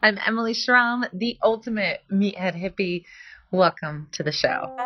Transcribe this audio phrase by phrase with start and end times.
[0.00, 3.04] I'm Emily Schromm, the ultimate meathead hippie.
[3.50, 4.76] Welcome to the show.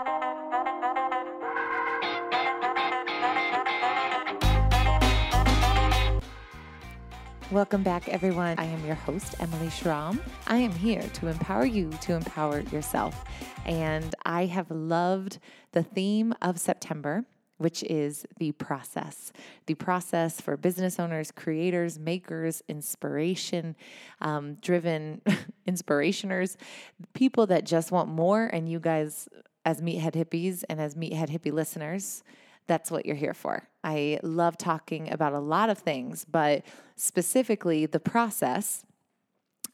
[7.51, 8.59] Welcome back, everyone.
[8.59, 10.19] I am your host, Emily Schromm.
[10.47, 13.23] I am here to empower you to empower yourself.
[13.67, 15.41] And I have loved
[15.73, 17.27] the theme of September
[17.59, 19.33] which is the process.
[19.67, 23.77] The process for business owners, creators, makers, inspiration
[24.21, 25.23] um, driven
[25.69, 26.57] inspirationers,
[27.15, 28.47] people that just want more.
[28.47, 29.29] And you guys,
[29.65, 32.25] as Meathead Hippies and as Meathead Hippie listeners,
[32.67, 33.69] that's what you're here for.
[33.85, 36.65] I love talking about a lot of things, but
[36.97, 38.85] specifically the process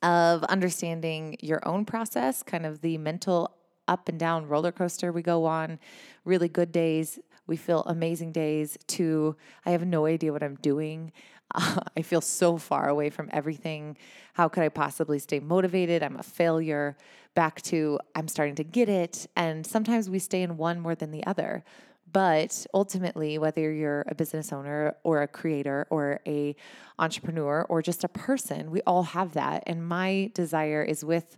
[0.02, 3.54] of understanding your own process, kind of the mental
[3.86, 5.78] up and down roller coaster we go on,
[6.24, 9.34] really good days, we feel amazing days, to
[9.66, 11.12] I have no idea what I'm doing.
[11.52, 13.96] Uh, I feel so far away from everything.
[14.34, 16.04] How could I possibly stay motivated?
[16.04, 16.96] I'm a failure.
[17.34, 19.26] Back to I'm starting to get it.
[19.34, 21.64] And sometimes we stay in one more than the other.
[22.10, 26.56] But ultimately, whether you're a business owner or a creator or a
[26.98, 29.64] entrepreneur or just a person, we all have that.
[29.66, 31.36] And my desire is with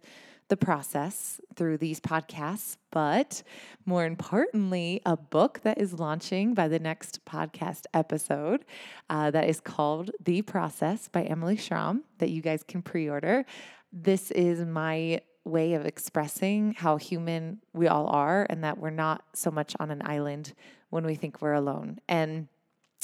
[0.51, 3.43] the process through these podcasts, but
[3.87, 8.65] more importantly, a book that is launching by the next podcast episode
[9.09, 13.47] uh, that is called The Process by Emily Schromm that you guys can pre order.
[13.92, 19.25] This is my way of expressing how human we all are and that we're not
[19.33, 20.53] so much on an island
[20.91, 21.98] when we think we're alone.
[22.09, 22.48] And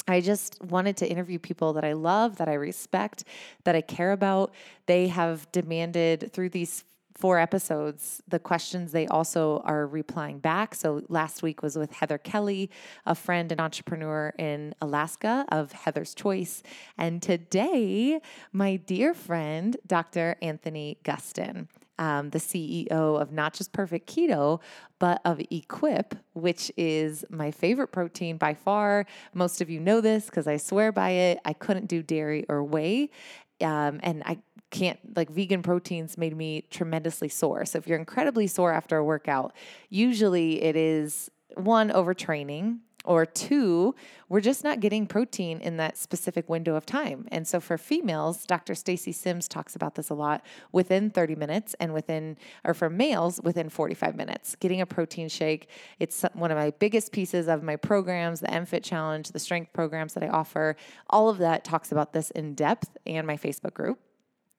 [0.07, 3.23] I just wanted to interview people that I love, that I respect,
[3.63, 4.53] that I care about.
[4.85, 6.83] They have demanded through these
[7.17, 10.75] four episodes, the questions they also are replying back.
[10.75, 12.69] So last week was with Heather Kelly,
[13.05, 16.61] a friend and entrepreneur in Alaska of Heather's Choice.
[16.97, 18.21] And today,
[18.53, 20.37] my dear friend, Dr.
[20.41, 21.67] Anthony Gustin.
[21.99, 24.61] Um, the CEO of not just Perfect Keto,
[24.99, 29.07] but of Equip, which is my favorite protein by far.
[29.33, 31.39] Most of you know this because I swear by it.
[31.43, 33.09] I couldn't do dairy or whey.
[33.61, 34.37] Um, and I
[34.69, 37.65] can't like vegan proteins made me tremendously sore.
[37.65, 39.53] So if you're incredibly sore after a workout,
[39.89, 43.95] usually it is one overtraining or two,
[44.29, 47.27] we're just not getting protein in that specific window of time.
[47.31, 48.75] And so for females, Dr.
[48.75, 53.39] Stacy Sims talks about this a lot within 30 minutes and within, or for males,
[53.41, 54.55] within 45 minutes.
[54.59, 55.69] Getting a protein shake,
[55.99, 60.13] it's one of my biggest pieces of my programs, the MFit Challenge, the strength programs
[60.13, 60.75] that I offer.
[61.09, 63.99] All of that talks about this in depth and my Facebook group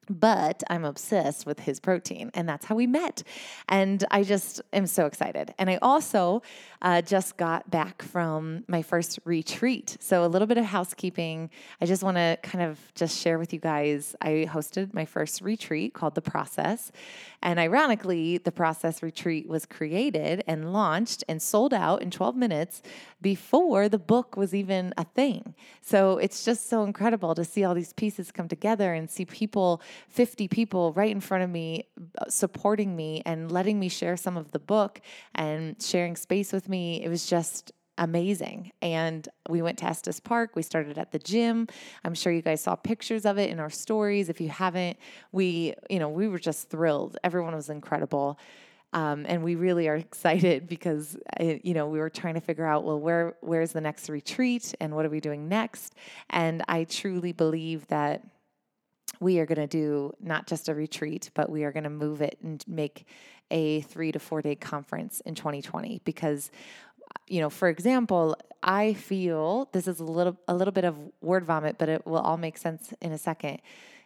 [0.09, 3.23] but I'm obsessed with his protein, and that's how we met.
[3.67, 5.53] And I just am so excited.
[5.57, 6.41] And I also
[6.81, 9.97] uh, just got back from my first retreat.
[9.99, 11.49] So, a little bit of housekeeping.
[11.81, 14.15] I just want to kind of just share with you guys.
[14.21, 16.91] I hosted my first retreat called The Process.
[17.41, 22.81] And ironically, the Process retreat was created and launched and sold out in 12 minutes
[23.21, 25.53] before the book was even a thing.
[25.81, 29.81] So, it's just so incredible to see all these pieces come together and see people,
[30.07, 31.85] 50 people right in front of me,
[32.17, 35.01] uh, supporting me and letting me share some of the book
[35.35, 37.03] and sharing space with me.
[37.03, 38.71] It was just amazing.
[38.81, 40.55] And we went to Estes Park.
[40.55, 41.67] We started at the gym.
[42.03, 44.29] I'm sure you guys saw pictures of it in our stories.
[44.29, 44.97] If you haven't,
[45.31, 47.17] we, you know, we were just thrilled.
[47.23, 48.39] Everyone was incredible.
[48.91, 52.65] Um, and we really are excited because uh, you know we were trying to figure
[52.65, 55.93] out well where where's the next retreat and what are we doing next
[56.31, 58.23] and i truly believe that
[59.19, 62.21] we are going to do not just a retreat but we are going to move
[62.21, 63.05] it and make
[63.51, 66.51] a three to four day conference in 2020 because
[67.27, 71.45] you know for example i feel this is a little a little bit of word
[71.45, 73.59] vomit but it will all make sense in a second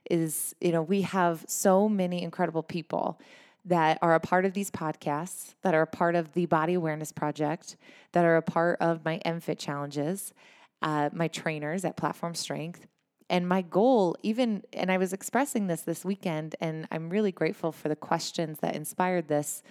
[0.09, 3.19] is you know we have so many incredible people
[3.65, 7.11] that are a part of these podcasts that are a part of the body awareness
[7.11, 7.77] project
[8.11, 10.33] that are a part of my mfit challenges
[10.81, 12.87] uh, my trainers at platform strength
[13.33, 17.71] and my goal, even, and I was expressing this this weekend, and I'm really grateful
[17.71, 19.63] for the questions that inspired this.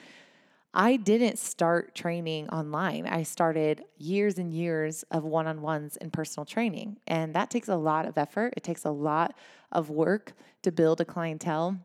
[0.75, 3.07] I didn't start training online.
[3.07, 6.97] I started years and years of one on ones and personal training.
[7.07, 8.55] And that takes a lot of effort.
[8.57, 9.33] It takes a lot
[9.71, 10.33] of work
[10.63, 11.79] to build a clientele.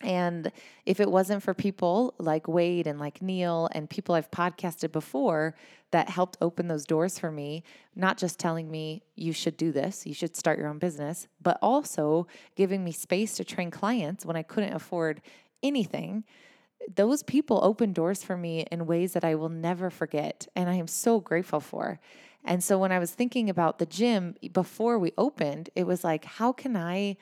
[0.00, 0.52] And
[0.86, 5.54] if it wasn't for people like Wade and like Neil and people I've podcasted before
[5.90, 7.64] that helped open those doors for me,
[7.96, 11.58] not just telling me you should do this, you should start your own business, but
[11.60, 15.20] also giving me space to train clients when I couldn't afford
[15.62, 16.24] anything,
[16.94, 20.46] those people opened doors for me in ways that I will never forget.
[20.54, 21.98] And I am so grateful for.
[22.44, 26.24] And so when I was thinking about the gym before we opened, it was like,
[26.24, 27.16] how can I?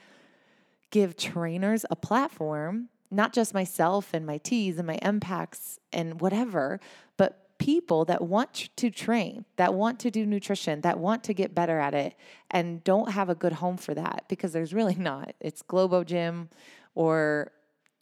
[0.90, 6.80] Give trainers a platform, not just myself and my T's and my MPACs and whatever,
[7.16, 11.54] but people that want to train, that want to do nutrition, that want to get
[11.54, 12.14] better at it
[12.50, 15.34] and don't have a good home for that because there's really not.
[15.40, 16.50] It's Globo Gym
[16.94, 17.52] or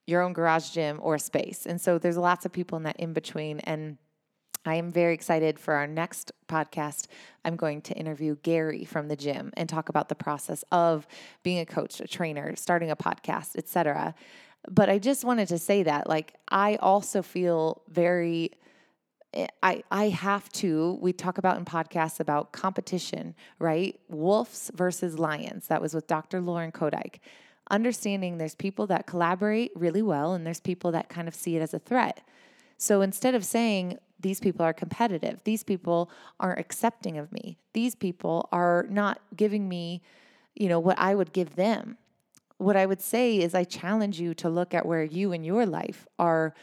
[0.07, 1.67] your own garage gym or space.
[1.67, 3.97] And so there's lots of people in that in between and
[4.67, 7.07] I am very excited for our next podcast.
[7.45, 11.07] I'm going to interview Gary from the gym and talk about the process of
[11.43, 14.15] being a coach, a trainer, starting a podcast, etc.
[14.71, 18.53] But I just wanted to say that like I also feel very
[19.35, 24.01] eh, I I have to we talk about in podcasts about competition, right?
[24.09, 25.67] Wolves versus lions.
[25.69, 26.41] That was with Dr.
[26.41, 27.19] Lauren Kodike.
[27.71, 31.61] Understanding there's people that collaborate really well and there's people that kind of see it
[31.61, 32.23] as a threat.
[32.79, 35.43] So instead of saying these people are competitive.
[35.45, 36.11] These people
[36.41, 37.59] aren't accepting of me.
[37.75, 40.01] These people are not giving me,
[40.55, 41.99] you know, what I would give them.
[42.57, 45.67] What I would say is I challenge you to look at where you in your
[45.67, 46.55] life are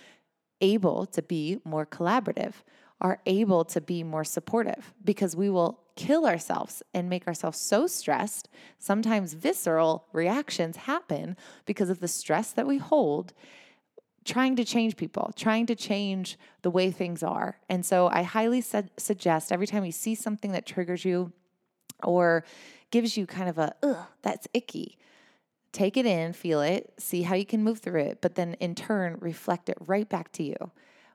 [0.59, 2.53] able to be more collaborative,
[2.99, 7.85] are able to be more supportive because we will kill ourselves and make ourselves so
[7.85, 8.49] stressed.
[8.79, 11.37] Sometimes visceral reactions happen
[11.67, 13.33] because of the stress that we hold
[14.23, 17.57] trying to change people, trying to change the way things are.
[17.69, 21.31] And so I highly su- suggest every time you see something that triggers you
[22.03, 22.43] or
[22.91, 24.97] gives you kind of a, ugh, that's icky,
[25.71, 28.75] take it in, feel it, see how you can move through it, but then in
[28.75, 30.71] turn, reflect it right back to you.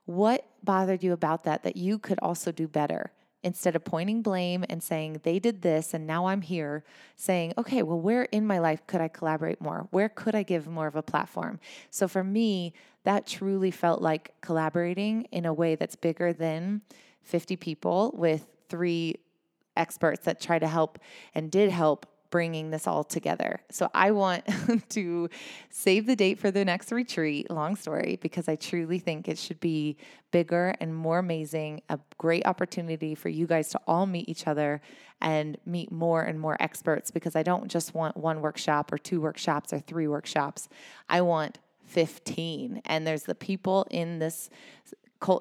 [0.07, 3.13] What bothered you about that that you could also do better?
[3.47, 6.83] instead of pointing blame and saying they did this and now I'm here,
[7.15, 9.87] saying, okay, well, where in my life could I collaborate more?
[9.93, 11.61] Where could I give more of a platform?
[11.89, 12.75] So for me,
[13.07, 16.83] that truly felt like collaborating in a way that's bigger than
[17.23, 19.15] 50 people with three
[19.77, 20.99] experts that try to help
[21.33, 23.61] and did help bringing this all together.
[23.71, 24.45] So I want
[24.91, 25.31] to
[25.71, 29.61] save the date for the next retreat, long story, because I truly think it should
[29.61, 29.97] be
[30.33, 34.81] bigger and more amazing, a great opportunity for you guys to all meet each other
[35.21, 39.21] and meet more and more experts because I don't just want one workshop or two
[39.21, 40.69] workshops or three workshops.
[41.09, 44.51] I want 15 and there's the people in this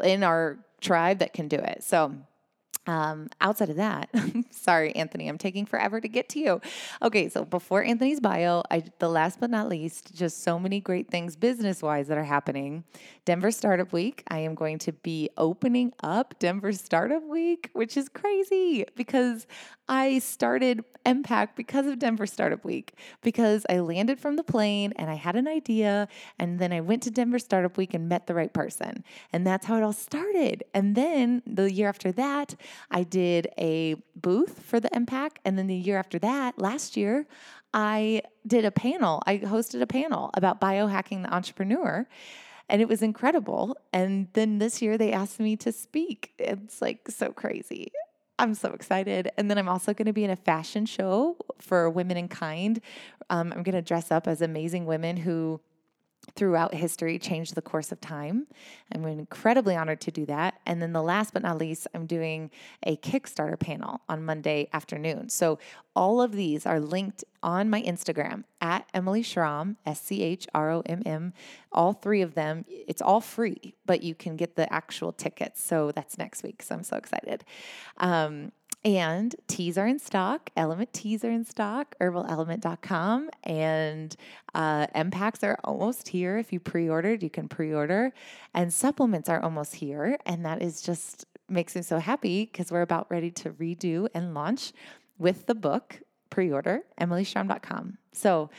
[0.03, 1.83] in our tribe that can do it.
[1.83, 2.15] So
[2.87, 4.09] um, outside of that,
[4.51, 6.61] sorry, Anthony, I'm taking forever to get to you.
[7.01, 11.09] Okay, so before Anthony's bio, I, the last but not least, just so many great
[11.09, 12.83] things business wise that are happening.
[13.25, 18.07] Denver Startup Week, I am going to be opening up Denver Startup Week, which is
[18.07, 19.47] crazy because
[19.87, 25.09] I started MPAC because of Denver Startup Week, because I landed from the plane and
[25.09, 26.07] I had an idea,
[26.39, 29.03] and then I went to Denver Startup Week and met the right person.
[29.31, 30.63] And that's how it all started.
[30.73, 32.55] And then the year after that,
[32.89, 35.37] I did a booth for the MPAC.
[35.45, 37.27] And then the year after that, last year,
[37.73, 39.21] I did a panel.
[39.27, 42.07] I hosted a panel about biohacking the entrepreneur
[42.69, 43.77] and it was incredible.
[43.93, 46.33] And then this year they asked me to speak.
[46.39, 47.91] It's like so crazy.
[48.37, 49.31] I'm so excited.
[49.37, 52.81] And then I'm also going to be in a fashion show for Women in Kind.
[53.29, 55.61] Um, I'm going to dress up as amazing women who
[56.35, 58.47] throughout history changed the course of time.
[58.93, 60.59] I'm incredibly honored to do that.
[60.65, 62.51] And then the last but not least, I'm doing
[62.83, 65.29] a Kickstarter panel on Monday afternoon.
[65.29, 65.59] So
[65.95, 70.71] all of these are linked on my Instagram at Emily Schromm, S C H R
[70.71, 71.33] O M M.
[71.71, 75.63] All three of them, it's all free, but you can get the actual tickets.
[75.63, 76.63] So that's next week.
[76.63, 77.43] So I'm so excited.
[77.97, 78.51] Um,
[78.85, 80.51] and teas are in stock.
[80.55, 83.31] Element teas are in stock, herbalelement.com.
[83.43, 84.15] And
[84.53, 86.37] uh, MPACs are almost here.
[86.37, 88.13] If you pre ordered, you can pre order.
[88.53, 90.19] And supplements are almost here.
[90.27, 94.35] And that is just makes me so happy because we're about ready to redo and
[94.35, 94.71] launch
[95.17, 95.99] with the book
[96.29, 97.97] pre order, emilyschromm.com.
[98.11, 98.51] So,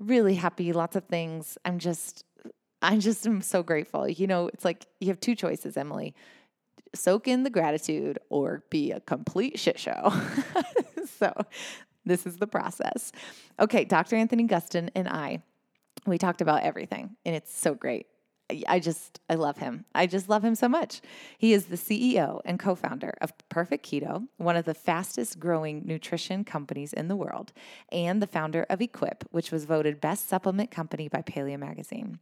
[0.00, 1.56] really happy, lots of things.
[1.64, 2.24] I'm just,
[2.82, 4.08] I just am so grateful.
[4.08, 6.16] You know, it's like you have two choices, Emily
[6.94, 10.12] soak in the gratitude or be a complete shit show.
[11.18, 11.32] so,
[12.04, 13.12] this is the process.
[13.60, 14.16] Okay, Dr.
[14.16, 15.42] Anthony Gustin and I,
[16.06, 18.06] we talked about everything, and it's so great.
[18.66, 19.84] I just, I love him.
[19.94, 21.02] I just love him so much.
[21.36, 25.82] He is the CEO and co founder of Perfect Keto, one of the fastest growing
[25.84, 27.52] nutrition companies in the world,
[27.92, 32.20] and the founder of Equip, which was voted best supplement company by Paleo Magazine.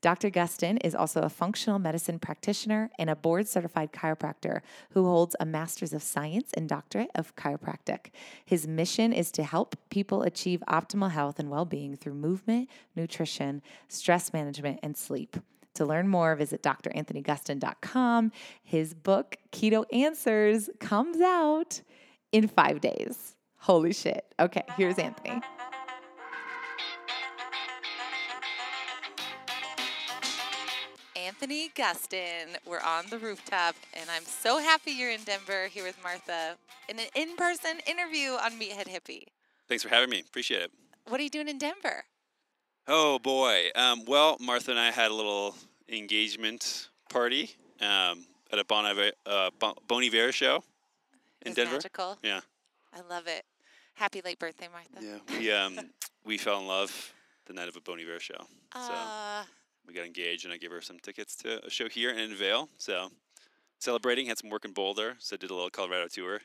[0.00, 0.30] Dr.
[0.30, 5.44] Gustin is also a functional medicine practitioner and a board certified chiropractor who holds a
[5.44, 8.10] master's of science and doctorate of chiropractic.
[8.44, 13.60] His mission is to help people achieve optimal health and well being through movement, nutrition,
[13.88, 15.36] stress management, and sleep.
[15.74, 18.32] To learn more, visit dranthonygustin.com.
[18.62, 21.82] His book, Keto Answers, comes out
[22.32, 23.36] in five days.
[23.58, 24.24] Holy shit.
[24.40, 25.40] Okay, here's Anthony.
[31.40, 32.56] Anthony Gustin.
[32.66, 36.56] We're on the rooftop, and I'm so happy you're in Denver here with Martha
[36.88, 39.22] in an in person interview on Meathead Hippie.
[39.68, 40.18] Thanks for having me.
[40.28, 40.72] Appreciate it.
[41.06, 42.02] What are you doing in Denver?
[42.88, 43.68] Oh, boy.
[43.76, 45.54] Um, well, Martha and I had a little
[45.88, 50.64] engagement party um, at a Bon Iver, uh, bon Iver show
[51.46, 51.74] in Denver.
[51.74, 52.18] Magical.
[52.20, 52.40] Yeah.
[52.92, 53.44] I love it.
[53.94, 55.20] Happy late birthday, Martha.
[55.30, 55.38] Yeah.
[55.38, 55.78] We, um,
[56.24, 57.14] we fell in love
[57.46, 58.44] the night of a Bon Iver show.
[58.74, 59.44] So Uh,
[59.88, 62.68] we got engaged, and I gave her some tickets to a show here in Vail.
[62.76, 63.08] So
[63.78, 65.16] celebrating, had some work in Boulder.
[65.18, 66.40] So did a little Colorado tour.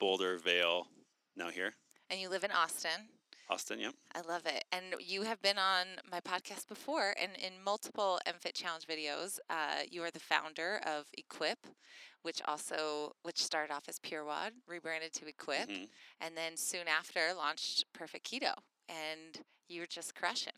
[0.00, 0.88] Boulder, Vail,
[1.36, 1.74] now here.
[2.10, 3.08] and you live in Austin.
[3.50, 3.94] Austin, yep.
[4.14, 4.64] I love it.
[4.72, 9.38] And you have been on my podcast before and in multiple MFit Challenge videos.
[9.48, 11.58] Uh, you are the founder of Equip,
[12.22, 15.88] which also which started off as PureWOD, rebranded to Equip, Mhm.
[16.20, 18.54] and then soon after launched Perfect Keto.
[18.88, 20.52] And you're just crushing.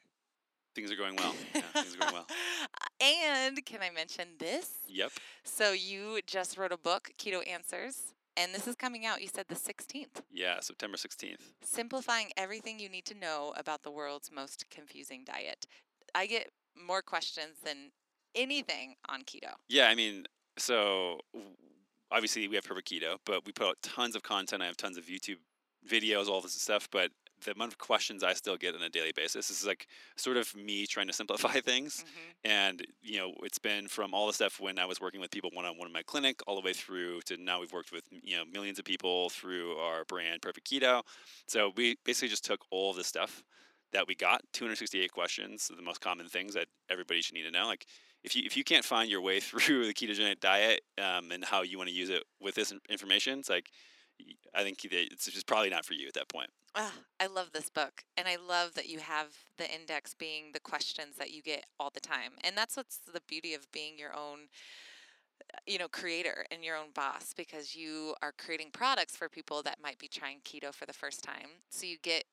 [0.74, 1.34] Things are going well.
[1.54, 2.26] Yeah, things are going well.
[3.00, 4.70] and can I mention this?
[4.88, 5.12] Yep.
[5.44, 9.20] So you just wrote a book, Keto Answers, and this is coming out.
[9.20, 10.22] You said the 16th.
[10.32, 11.40] Yeah, September 16th.
[11.62, 15.66] simplifying everything you need to know about the world's most confusing diet.
[16.14, 17.90] I get more questions than
[18.34, 19.54] anything on keto.
[19.68, 21.20] Yeah, I mean, so
[22.10, 24.62] obviously we have Perfect Keto, but we put out tons of content.
[24.62, 25.38] I have tons of YouTube
[25.88, 27.10] videos, all this stuff, but
[27.44, 30.36] the amount of questions I still get on a daily basis this is like sort
[30.36, 32.04] of me trying to simplify things.
[32.04, 32.50] Mhm.
[32.50, 35.50] And, you know, it's been from all the stuff when I was working with people
[35.52, 38.04] one on one in my clinic, all the way through to now we've worked with,
[38.22, 41.02] you know, millions of people through our brand Perfect Keto.
[41.46, 43.42] So we basically just took all of the stuff
[43.92, 47.66] that we got 268 questions, the most common things that everybody should need to know.
[47.66, 47.86] Like,
[48.22, 51.62] if you if you can't find your way through the ketogenic diet um, and how
[51.62, 53.70] you want to use it with this information, it's like
[54.54, 56.50] I think it's just probably not for you at that point.
[56.74, 60.60] Ah, I love this book, and I love that you have the index being the
[60.60, 64.14] questions that you get all the time, and that's what's the beauty of being your
[64.14, 64.48] own,
[65.54, 69.62] uh, you know, creator and your own boss because you are creating products for people
[69.62, 71.48] that might be trying keto for the first time.
[71.70, 72.24] So you get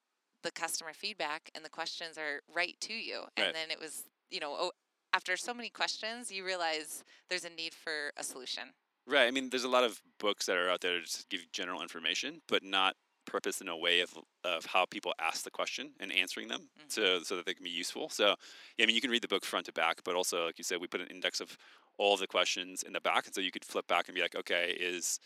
[0.44, 3.54] the customer feedback, and the questions are right to you, and Right.
[3.54, 4.72] then it was, you know, oh,
[5.14, 8.74] after so many questions, you realize there's a need for a solution.
[9.08, 9.28] Right.
[9.28, 11.82] I mean, there's a lot of books that are out there to just give general
[11.82, 12.96] information, but not
[13.26, 16.92] purpose in a way of of how people ask the question and answering them, Mhm.
[16.92, 18.10] so so that they can be useful.
[18.10, 18.36] So,
[18.78, 20.64] yeah, I mean, you can read the book front to back, but also, like you
[20.64, 21.58] said, we put an index of
[21.98, 24.22] all of the questions in the back, and so you could flip back and be
[24.22, 25.20] like, okay, is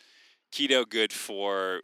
[0.52, 1.82] keto good for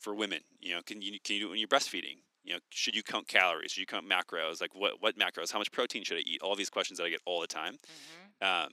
[0.00, 0.42] for women?
[0.60, 2.22] You know, can you can you do it when you're breastfeeding?
[2.44, 3.72] You know, should you count calories?
[3.72, 4.60] Should you count macros?
[4.60, 5.52] Like what what macros?
[5.52, 6.42] How much protein should I eat?
[6.42, 7.78] All these questions that I get all the time.
[7.88, 8.70] hmm Um,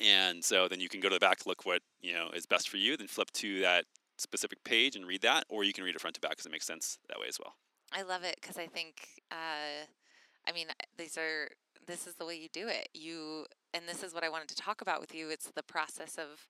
[0.00, 2.68] and so then you can go to the back, look what you know is best
[2.68, 3.84] for you, then flip to that
[4.16, 6.52] specific page and read that, or you can read it front to back because it
[6.52, 7.54] makes sense that way as well.
[7.92, 9.86] I love it because I think, uh,
[10.46, 11.48] I mean, these are
[11.86, 12.88] this is the way you do it.
[12.92, 15.30] You and this is what I wanted to talk about with you.
[15.30, 16.46] It's the process of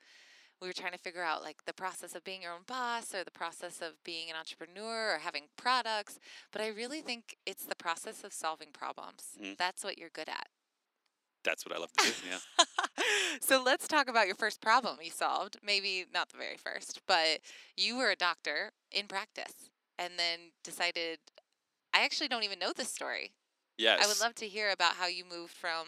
[0.61, 3.23] we were trying to figure out like the process of being your own boss or
[3.23, 6.19] the process of being an entrepreneur or having products.
[6.53, 9.37] But I really think it's the process of solving problems.
[9.41, 9.57] Mhm.
[9.57, 10.49] That's what you're good at.
[11.49, 12.13] That's what I love to do.
[12.31, 12.65] Yeah.
[13.41, 15.57] so let's talk about your first problem you solved.
[15.65, 17.41] Maybe not the very first, but
[17.75, 21.19] you were a doctor in practice and then decided.
[21.95, 23.33] I actually don't even know this story.
[23.79, 24.05] Yes.
[24.05, 25.87] I would love to hear about how you moved from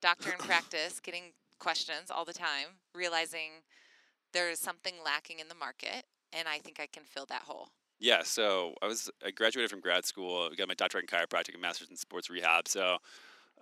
[0.00, 3.64] doctor in practice, getting questions all the time, realizing
[4.32, 7.70] there is something lacking in the market, and I think I can fill that hole.
[7.98, 11.62] Yeah, so I was I graduated from grad school, got my doctorate in chiropractic and
[11.62, 12.68] master's in sports rehab.
[12.68, 12.98] So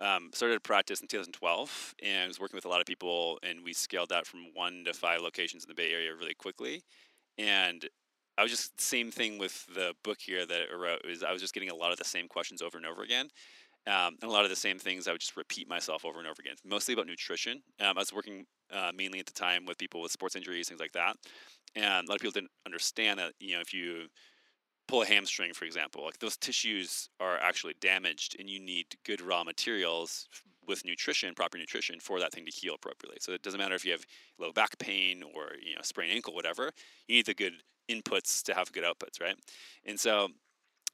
[0.01, 3.73] um, started practice in 2012 and was working with a lot of people, and we
[3.73, 6.83] scaled that from one to five locations in the Bay Area really quickly.
[7.37, 7.87] And
[8.37, 11.31] I was just the same thing with the book here that I wrote is I
[11.31, 13.29] was just getting a lot of the same questions over and over again.
[13.87, 16.27] Um, and a lot of the same things I would just repeat myself over and
[16.27, 17.63] over again, mostly about nutrition.
[17.79, 20.79] Um, I was working uh, mainly at the time with people with sports injuries, things
[20.79, 21.15] like that.
[21.75, 24.07] And a lot of people didn't understand that, you know, if you
[24.91, 29.21] pull a hamstring, for example, like those tissues are actually damaged and you need good
[29.21, 30.27] raw materials
[30.67, 33.17] with nutrition, proper nutrition for that thing to heal appropriately.
[33.21, 34.05] So it doesn't matter if you have
[34.37, 36.71] low back pain or, you know, sprained ankle, whatever,
[37.07, 37.53] you need the good
[37.89, 39.37] inputs to have good outputs, right?
[39.85, 40.27] And so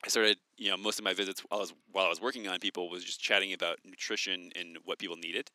[0.06, 2.48] I started, you know, most of my visits while I was while I was working
[2.48, 5.50] on people was just chatting about nutrition and what people needed,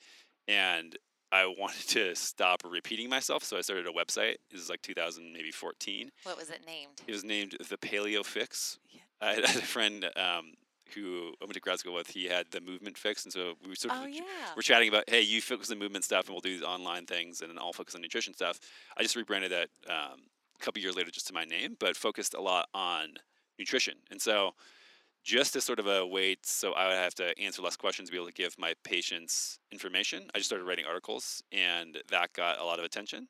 [0.48, 0.96] and
[1.32, 4.36] I wanted to stop repeating myself, so I started a website.
[4.50, 6.10] This is like 2000, maybe 14.
[6.24, 7.00] What was it named?
[7.06, 8.78] It was named the Paleo Fix.
[8.90, 9.00] Yeah.
[9.22, 10.52] I had a friend um,
[10.94, 12.08] who I went to grad school with.
[12.08, 14.22] He had the Movement Fix, and so we sort of Oh yeah.
[14.54, 17.40] we're chatting about, hey, you focus on movement stuff, and we'll do these online things,
[17.40, 18.60] and then I'll focus on nutrition stuff.
[18.98, 20.20] I just rebranded that um,
[20.60, 23.14] a couple years later just to my name, but focused a lot on
[23.58, 23.94] nutrition.
[24.10, 24.54] And so
[25.22, 28.12] just as sort of a way so I would have to answer less questions, to
[28.12, 30.24] be able to give my patients information.
[30.34, 33.28] I just started writing articles, and that got a lot of attention.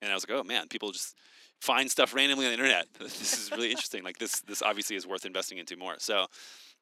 [0.00, 1.16] And I was like, oh man, people just
[1.60, 2.86] find stuff randomly on the internet.
[2.98, 4.02] this is really interesting.
[4.02, 5.94] Like this, this obviously is worth investing into more.
[5.98, 6.26] So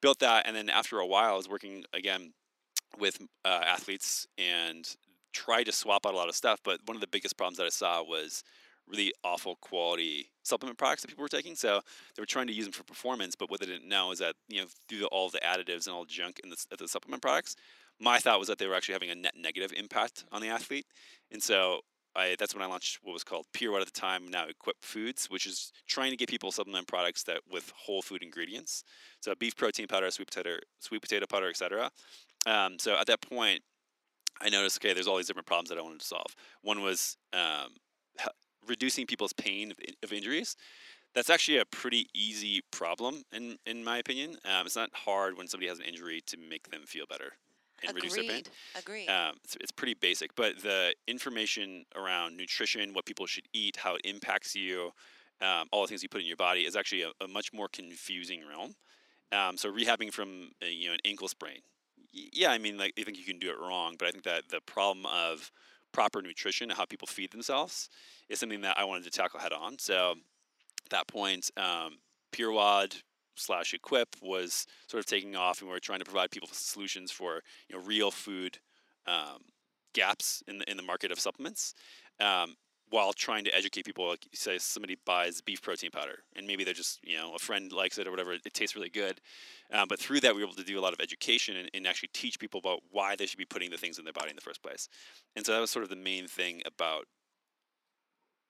[0.01, 2.33] built that, and then after a while, I was working again
[2.99, 4.87] with uh, athletes and
[5.33, 6.59] tried to swap out a lot of stuff.
[6.63, 8.43] But one of the biggest problems that I saw was
[8.87, 11.55] really awful quality supplement products that people were taking.
[11.55, 11.81] So
[12.15, 14.35] they were trying to use them for performance, but what they didn't know is that
[14.47, 17.21] you know through the, all the additives and all the junk in the, the supplement
[17.21, 17.55] products,
[17.99, 20.85] my thought was that they were actually having a net negative impact on the athlete.
[21.31, 21.81] And so
[22.15, 25.27] I, that's when I launched what was called Pure at the time, now Equip Foods,
[25.27, 28.83] which is trying to get people supplement products that with whole food ingredients.
[29.19, 31.89] So beef protein powder, sweet potato, sweet potato powder, etc.
[32.45, 33.61] Um, so at that point,
[34.41, 36.35] I noticed okay, there's all these different problems that I wanted to solve.
[36.61, 37.69] One was um,
[38.67, 40.55] reducing people's pain of, of, injuries.
[41.13, 44.37] That's actually a pretty easy problem, in in my opinion.
[44.45, 47.33] Um, it's not hard when somebody has an injury to make them feel better
[47.81, 48.03] and Agreed.
[48.03, 48.43] reduce their pain.
[48.75, 49.09] Agreed.
[49.09, 53.95] Um, it's, it's pretty basic, but the information around nutrition, what people should eat, how
[53.95, 54.91] it impacts you,
[55.41, 57.67] um, all the things you put in your body is actually a, a much more
[57.67, 58.75] confusing realm.
[59.31, 61.59] Um, so rehabbing from a, you know an ankle sprain,
[62.11, 64.49] yeah, I mean like I think you can do it wrong, but I think that
[64.49, 65.51] the problem of
[65.93, 67.89] proper nutrition and how people feed themselves
[68.29, 69.79] is something that I wanted to tackle head on.
[69.79, 70.15] So
[70.85, 71.99] at that point, um,
[72.33, 73.01] PureWOD
[73.35, 77.11] slash Equip was sort of taking off, and we were trying to provide people solutions
[77.11, 78.59] for you know real food
[79.07, 79.39] um,
[79.93, 81.73] gaps in the in the market of supplements.
[82.19, 82.55] Um,
[82.93, 86.75] while trying to educate people, like say, somebody buys beef protein powder, and maybe they're
[86.75, 88.33] just, you know, a friend likes it or whatever.
[88.33, 89.19] It, tastes really good,
[89.71, 91.87] um, but through that, we were able to do a lot of education and, and,
[91.87, 94.35] actually teach people about why they should be putting the things in their body in
[94.35, 94.89] the first place.
[95.35, 97.05] And so that was sort of the main thing about,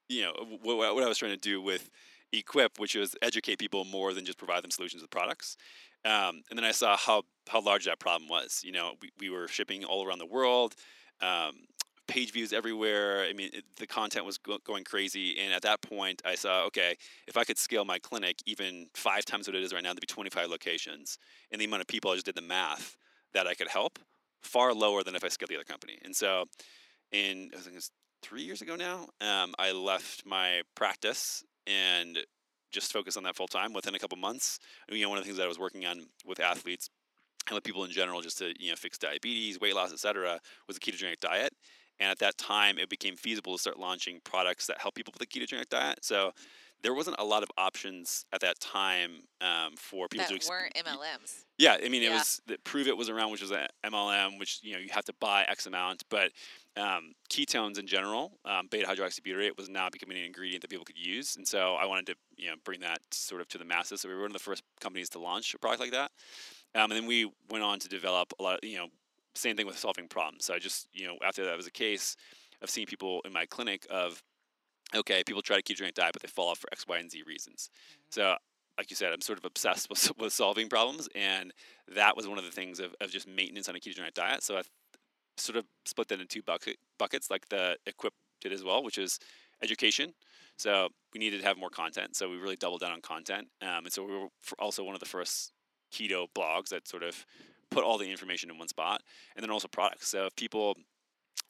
[0.09, 1.89] you know, what, what I was trying to do with
[2.33, 5.55] Equip, which was educate people more than just provide them solutions with products.
[6.03, 8.61] Um, and then I saw how how large that problem was.
[8.65, 10.75] You know, we, we were shipping all around the world.
[11.21, 11.67] Um,
[12.07, 13.23] page views everywhere.
[13.23, 15.37] I mean, it, the content was go- going crazy.
[15.39, 16.95] And at that point, I saw, okay,
[17.27, 20.01] if I could scale my clinic even five times what it is right now, there'd
[20.01, 21.17] be 25 locations.
[21.51, 22.97] And the amount of people, I just did the math
[23.33, 23.99] that I could help,
[24.41, 25.97] far lower than if I scaled the other company.
[26.03, 26.45] And so,
[27.11, 32.17] in I think it's three years ago now, um, I left my practice and
[32.71, 33.73] just focused on that full time.
[33.73, 36.07] Within a couple months, you know, one of the things that I was working on
[36.25, 36.89] with athletes
[37.47, 40.77] and with people in general, just to you know fix diabetes, weight loss, etc., was
[40.77, 41.53] a ketogenic diet.
[41.99, 45.21] And at that time, it became feasible to start launching products that help people with
[45.21, 45.99] a ketogenic diet.
[46.01, 46.33] So
[46.83, 50.49] there wasn't a lot of options at that time um, for people that to exp-
[50.49, 51.45] weren't MLMs.
[51.57, 52.09] Yeah, I mean, yeah.
[52.09, 55.05] it was the Pruvit was around, which was an MLM, which you know you have
[55.05, 56.31] to buy X amount, but
[56.75, 60.97] um, ketones in general, um, beta hydroxybutyrate was now becoming an ingredient that people could
[60.97, 64.01] use, and so I wanted to you know bring that sort of to the masses.
[64.01, 66.11] So we were one of the first companies to launch a product like that,
[66.75, 68.55] um, and then we went on to develop a lot.
[68.55, 68.87] Of, you know,
[69.35, 70.45] same thing with solving problems.
[70.45, 72.15] So I just, you know, after that was a case,
[72.61, 74.21] I've seen people in my clinic of,
[74.95, 77.11] okay, people try to keep ketogenic diet, but they fall off for X, Y, and
[77.11, 77.69] Z reasons.
[77.69, 78.01] Mm-hmm.
[78.09, 78.35] So,
[78.77, 81.51] like you said, I'm sort of obsessed with, with solving problems, and
[81.93, 84.43] that was one of the things of, of just maintenance on a ketogenic diet.
[84.43, 84.61] So I
[85.37, 88.97] sort of split that in two bucket, buckets, like the Equip did as well, which
[88.97, 89.19] is
[89.61, 90.09] education.
[90.09, 90.19] Mm-hmm.
[90.57, 92.15] So we needed to have more content.
[92.15, 93.47] So we really doubled down on content.
[93.61, 94.27] Um, and so we were
[94.59, 95.51] also one of the first
[95.91, 97.25] keto blogs that sort of
[97.73, 99.01] put all the information in one spot,
[99.35, 100.07] and then also products.
[100.07, 100.75] So if people,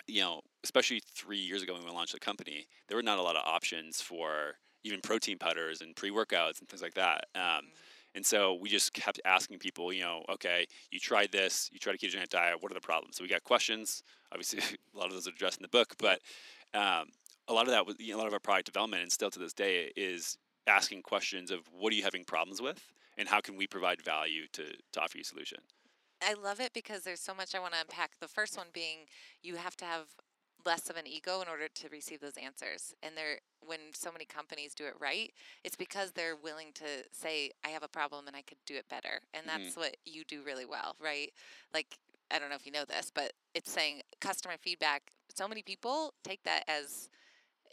[0.08, 3.22] you know, especially three years ago when we launched the company, there were not a
[3.22, 7.26] lot of options for even protein powders and pre workouts and things like that.
[7.36, 7.68] Um, mm-hmm.
[8.16, 11.96] And so we just kept asking people, you know, okay, you tried this, you tried
[11.96, 13.18] a ketogenic diet, what are the problems?
[13.18, 14.04] So we got questions.
[14.32, 14.60] Obviously,
[14.96, 16.20] a lot of those are addressed in the book, but
[16.74, 17.08] um,
[17.48, 19.32] a lot of that was you know, a lot of our product development, and still
[19.32, 22.82] to this day, is asking questions of what are you having problems with,
[23.18, 25.60] and how can we provide value to to offer you a solution.
[26.26, 28.12] I love it because there's so much I want to unpack.
[28.20, 29.06] The first one being
[29.42, 30.08] you have to have
[30.66, 32.94] less of an ego in order to receive those answers.
[33.04, 35.32] And they're when so many companies do it right,
[35.64, 38.90] it's because they're willing to say, I have a problem and I could do it
[38.90, 39.22] better.
[39.34, 39.82] And that's mm-hmm.
[39.82, 41.32] what you do really well, right?
[41.74, 41.98] Like
[42.32, 45.12] I don't know if you know this, but it's saying customer feedback.
[45.34, 47.10] So many people take that as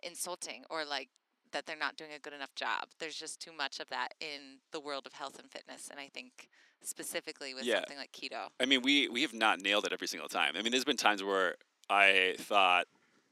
[0.03, 1.09] insulting or like
[1.53, 2.89] that they're not doing a good enough job.
[2.99, 5.89] There's just too much of that in the world of health and fitness.
[5.91, 6.49] And I think
[6.83, 7.77] specifically with yeah.
[7.77, 8.49] something like keto.
[8.59, 10.55] I mean, we we have not nailed it every single time.
[10.57, 11.57] I mean, there's been times where
[11.89, 12.87] I thought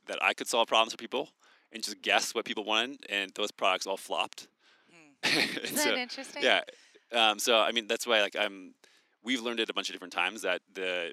[0.06, 1.28] that I could solve problems for people
[1.72, 4.48] and just guess what people wanted, and those products all flopped.
[4.90, 5.38] Hmm.
[5.62, 6.42] Isn't so, that interesting?
[6.42, 6.60] Yeah.
[7.12, 8.74] Um, so I mean, that's why like I'm.
[9.24, 11.12] We've learned it a bunch of different times that the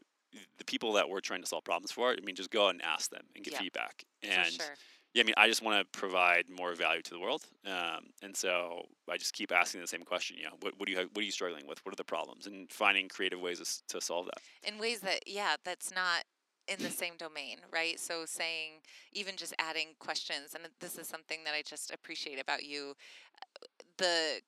[0.58, 3.10] the people that we're trying to solve problems for, I mean, just go and ask
[3.10, 3.60] them and get yeah.
[3.60, 4.04] feedback.
[4.21, 4.76] And sure.
[5.15, 8.36] Yeah, I mean, I just want to provide more value to the world, um, and
[8.36, 10.36] so I just keep asking the same question.
[10.38, 11.84] You know, what, what do you what are you struggling with?
[11.86, 12.47] What are the problems?
[12.47, 14.41] And finding creative ways to, to solve that.
[14.71, 16.25] in ways that yeah that's not
[16.67, 18.82] in the same domain right so saying
[19.13, 22.93] even just adding questions and this is something that i just appreciate about you
[23.41, 23.65] uh,
[23.97, 24.41] the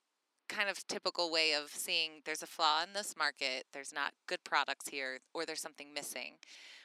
[0.50, 4.44] kind of typical way of seeing there's a flaw in this market there's not good
[4.44, 6.34] products here or there's something missing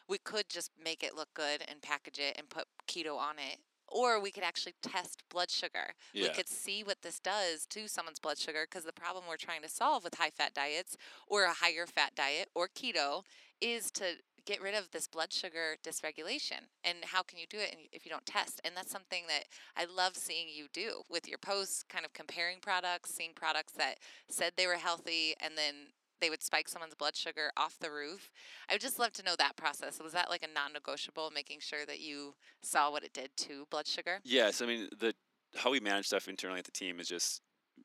[0.08, 3.58] we could just make it look good and package it and put keto on it
[3.92, 8.18] or we could actually test blood sugar we could see what this does to someone's
[8.20, 11.52] blood sugar because the problem we're trying to solve with high fat diets or a
[11.52, 13.22] higher fat diet or keto
[13.60, 16.66] is to get rid of this blood sugar dysregulation.
[16.84, 18.60] And how can you do it if you don't test?
[18.64, 19.44] And that's something that
[19.76, 23.98] I love seeing you do with your posts, kind of comparing products, seeing products that
[24.28, 25.74] said they were healthy and then
[26.22, 28.30] they would spike someone's blood sugar off the roof.
[28.70, 30.00] I would just love to know that process.
[30.02, 33.66] Was that like a non negotiable, making sure that you saw what it did to
[33.70, 34.20] blood sugar?
[34.24, 35.14] Yes, I mean the
[35.56, 37.42] how we manage stuff internally at the team is just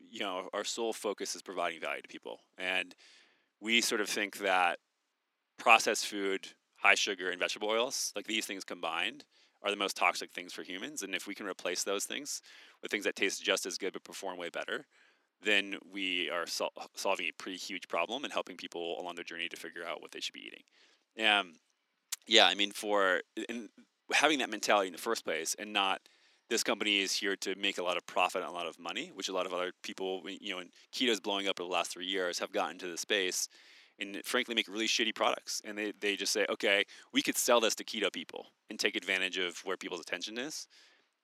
[0.10, 2.96] you know our sole focus is providing value to people, and
[3.60, 4.80] we sort of think that
[5.58, 6.48] processed food,
[6.78, 9.26] high sugar, and vegetable oils, like these things combined,
[9.64, 11.02] are the most toxic things for humans.
[11.02, 12.42] And if we can replace those things
[12.82, 14.86] with things that taste just as good but perform way better,
[15.44, 19.48] then we are sol- solving a pretty huge problem and helping people along their journey
[19.50, 21.28] to figure out what they should be eating.
[21.28, 21.54] Um,
[22.26, 23.22] yeah, I mean, for
[24.14, 26.02] having that mentality in the first place, and not
[26.50, 29.12] this company is here to make a lot of profit and a lot of money,
[29.14, 31.92] which a lot of other people, you know, and keto's blowing up over the last
[31.92, 33.50] three years, have gotten into the space
[34.00, 35.62] and frankly make really shitty products.
[35.66, 38.96] And they, they just say, okay, we could sell this to keto people and take
[38.96, 40.68] advantage of where people's attention is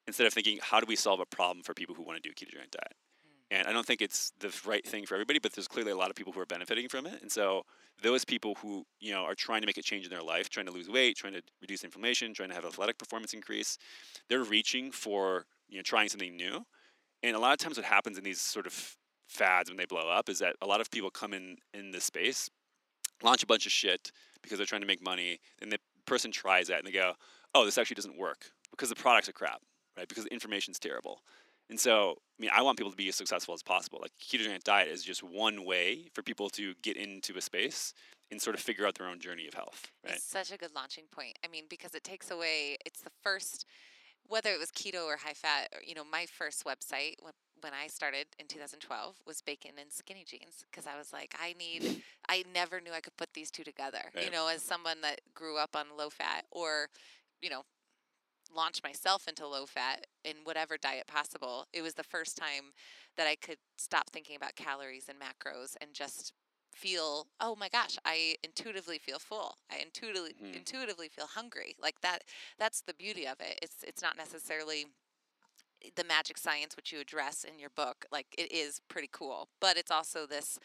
[0.08, 2.32] instead of thinking, how do we solve a problem for people who want to do
[2.32, 2.93] a ketogenic diet?
[3.53, 6.09] And I don't think it's the right thing for everybody, but there's clearly a lot
[6.09, 7.21] of people who are benefiting from it.
[7.21, 7.61] And so
[8.01, 10.65] those people who, you know, are trying to make a change in their life, trying
[10.65, 13.77] to lose weight, trying to reduce inflammation, trying to have athletic performance increase,
[14.27, 16.65] they're reaching for, you know, trying something new.
[17.21, 20.09] And a lot of times what happens in these sort of fads when they blow
[20.09, 22.49] up is that a lot of people come in in this space,
[23.21, 24.11] launch a bunch of shit
[24.41, 27.13] because they're trying to make money, and the person tries that and they go,
[27.53, 29.61] "Oh, this actually doesn't work because the products are crap,
[29.95, 30.07] right?
[30.07, 31.21] Because the information's terrible."
[31.69, 33.99] And so, I mean, I want people to be as successful as possible.
[34.02, 37.93] Like ketogenic diet is just one way for people to get into a space
[38.32, 40.15] and sort of figure out their own journey of health, right?
[40.15, 41.38] It's such a good launching point.
[41.45, 43.65] I mean, because it takes away, it's the first,
[44.28, 47.88] whether it was keto or high fat, you know, my first website when, when I
[47.88, 52.43] started in 2012 was bacon and skinny jeans because I was like, I need, I
[52.54, 54.02] never knew I could put these two together.
[54.21, 56.88] You know, as someone that grew up on low fat or,
[57.41, 57.63] you know,
[58.55, 62.73] launched myself into low fat in whatever diet possible, it was the first time
[63.17, 66.33] that I could stop thinking about calories and macros and just
[66.75, 69.57] feel, oh my gosh, I intuitively feel full.
[69.71, 70.55] I intuitively Mhm.
[70.55, 71.75] intuitively feel hungry.
[71.79, 72.23] Like that
[72.57, 73.59] that's the beauty of it.
[73.61, 74.87] It's it's not necessarily
[75.95, 78.05] the magic science which you address in your book.
[78.11, 80.57] Like it is pretty cool, but it's also this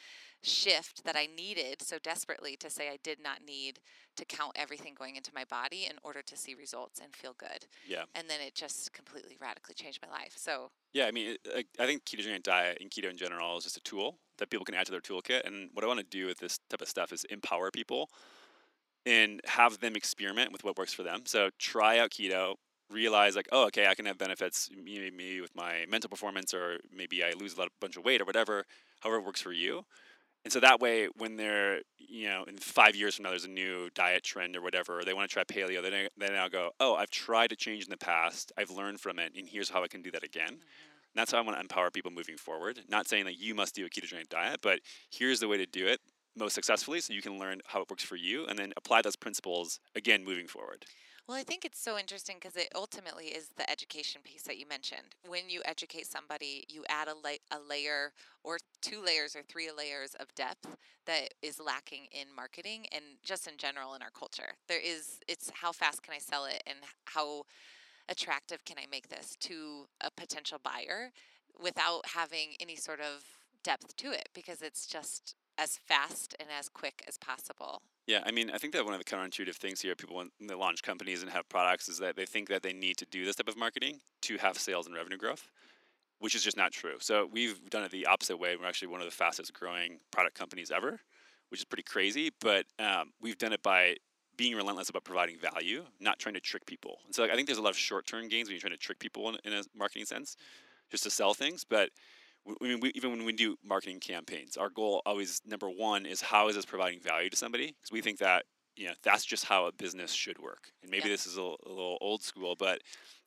[0.42, 3.80] shift that I needed so desperately to say I did not need
[4.16, 7.66] to count everything going into my body in order to see results and feel good.
[7.86, 8.04] Yeah.
[8.14, 10.34] And then it just completely radically changed my life.
[10.36, 13.64] So Yeah, I mean, it- I I think ketogenic diet and keto in general is
[13.64, 15.44] just a tool that people can add to their toolkit.
[15.44, 18.08] And what I want to do with this type of stuff is empower people
[19.06, 21.22] and have them experiment with what works for them.
[21.26, 22.56] So try out keto,
[22.90, 26.78] realize like, oh, okay, I can have benefits maybe, maybe with my mental performance, or
[26.94, 28.64] maybe I lose a lot, bunch of weight, or whatever.
[29.00, 29.84] However, it works for you.
[30.44, 33.48] And so that way, when they're, you know, in five years from now, there's a
[33.48, 36.70] new diet trend or whatever, or they want to try paleo, they they now go,
[36.80, 39.82] oh, I've tried to change in the past, I've learned from it, and here's how
[39.82, 40.48] I can do that again.
[40.48, 42.80] And that's how I want to empower people moving forward.
[42.88, 45.86] Not saying that you must do a ketogenic diet, but here's the way to do
[45.86, 46.00] it
[46.36, 49.16] most successfully so you can learn how it works for you and then apply those
[49.16, 50.84] principles again moving forward.
[51.28, 54.66] Well, I think it's so interesting because it ultimately is the education piece that you
[54.66, 55.14] mentioned.
[55.28, 59.68] When you educate somebody, you add a, la- a layer or two layers or three
[59.70, 60.66] layers of depth
[61.04, 64.54] that is lacking in marketing and just in general in our culture.
[64.68, 67.42] There is, it's how fast can I sell it and how
[68.08, 71.12] attractive can I make this to a potential buyer
[71.62, 73.22] without having any sort of
[73.62, 77.82] depth to it because it's just as fast and as quick as possible.
[78.06, 80.54] Yeah, I mean, I think that one of the counterintuitive things here, people when they
[80.54, 83.36] launch companies and have products, is that they think that they need to do this
[83.36, 85.50] type of marketing to have sales and revenue growth,
[86.20, 86.96] which is just not true.
[87.00, 88.56] So we've done it the opposite way.
[88.56, 91.00] We're actually one of the fastest growing product companies ever,
[91.50, 92.30] which is pretty crazy.
[92.40, 93.96] But um, we've done it by
[94.36, 96.98] being relentless about providing value, not trying to trick people.
[97.04, 98.78] And so like, I think there's a lot of short-term gains when you're trying to
[98.78, 100.36] trick people in, in a marketing sense,
[100.90, 101.64] just to sell things.
[101.68, 101.90] But
[102.60, 106.20] I mean, we, even when we do marketing campaigns, our goal always number one is
[106.20, 107.68] how is this providing value to somebody?
[107.68, 108.44] Because we think that
[108.76, 110.72] you know that's just how a business should work.
[110.82, 111.14] And maybe Yeah.
[111.14, 112.82] this is a little old school, but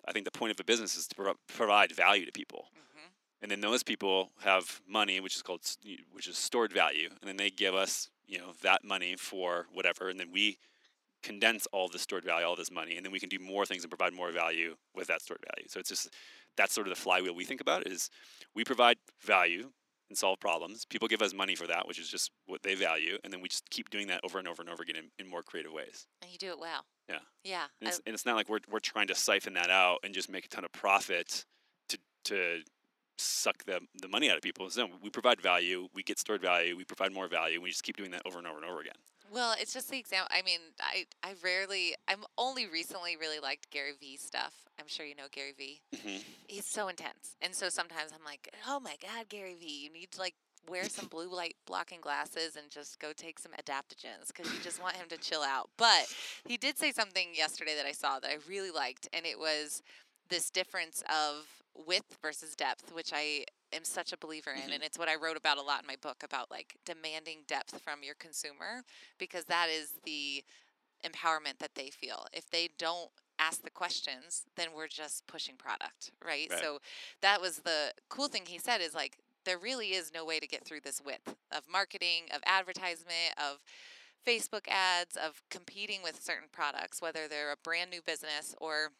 [0.08, 2.70] I think the point of a business is to pro- provide value to people.
[2.74, 3.08] hmm
[3.42, 5.62] And then those people have money, which is called,
[6.12, 10.10] which is stored value, and then they give us, you know, that money for whatever,
[10.10, 10.58] and then we
[11.24, 13.84] condense all this stored value, all this money, and then we can do more things
[13.84, 15.68] and provide more value with that stored value.
[15.70, 16.10] So it's just
[16.58, 18.10] that's sort of the flywheel we think about is
[18.56, 19.72] we provide value
[20.10, 20.86] and solve problems.
[20.86, 23.48] People give us money for that, which is just what they value, and then we
[23.48, 26.06] just keep doing that over and over and over again in, in more creative ways.
[26.22, 26.86] And you do it well.
[27.08, 27.20] Yeah.
[27.44, 27.64] Yeah.
[27.80, 30.30] And it's, and it's not like we're, we're trying to siphon that out and just
[30.30, 31.46] make a ton of profit
[31.90, 32.60] to to
[33.18, 34.70] suck the, the money out of people.
[34.70, 37.84] So we provide value, we get stored value, we provide more value, and we just
[37.84, 38.96] keep doing that over and over and over again.
[39.32, 40.28] Well, it's just the example.
[40.30, 44.54] I mean, I, I rarely, I'm only recently really liked Gary Vee stuff.
[44.78, 45.80] I'm sure you know Gary Vee.
[45.96, 46.17] Mm-hmm.
[46.48, 47.38] He's so intense.
[47.41, 50.36] And so sometimes I'm like, oh my God, Gary Vee, you need to like
[50.70, 54.82] wear some blue light blocking glasses and just go take some adaptogens because you just
[54.82, 55.70] want him to chill out.
[55.78, 56.13] But
[56.46, 59.08] he did say something yesterday that I saw that I really liked.
[59.13, 59.82] And it was
[60.30, 64.70] this difference of width versus depth, which I am such a believer in.
[64.70, 64.76] Mhm.
[64.76, 67.82] And it's what I wrote about a lot in my book about like demanding depth
[67.82, 68.84] from your consumer
[69.18, 70.44] because that is the
[71.04, 72.28] empowerment that they feel.
[72.34, 76.50] If they don't ask the questions, then we're just pushing product, right?
[76.50, 76.60] Right.
[76.60, 76.82] So
[77.22, 80.48] that was the cool thing he said is like there really is no way to
[80.48, 83.64] get through this width of marketing, of advertisement, of
[84.26, 88.92] Facebook ads, of competing with certain products, whether they're a brand new business or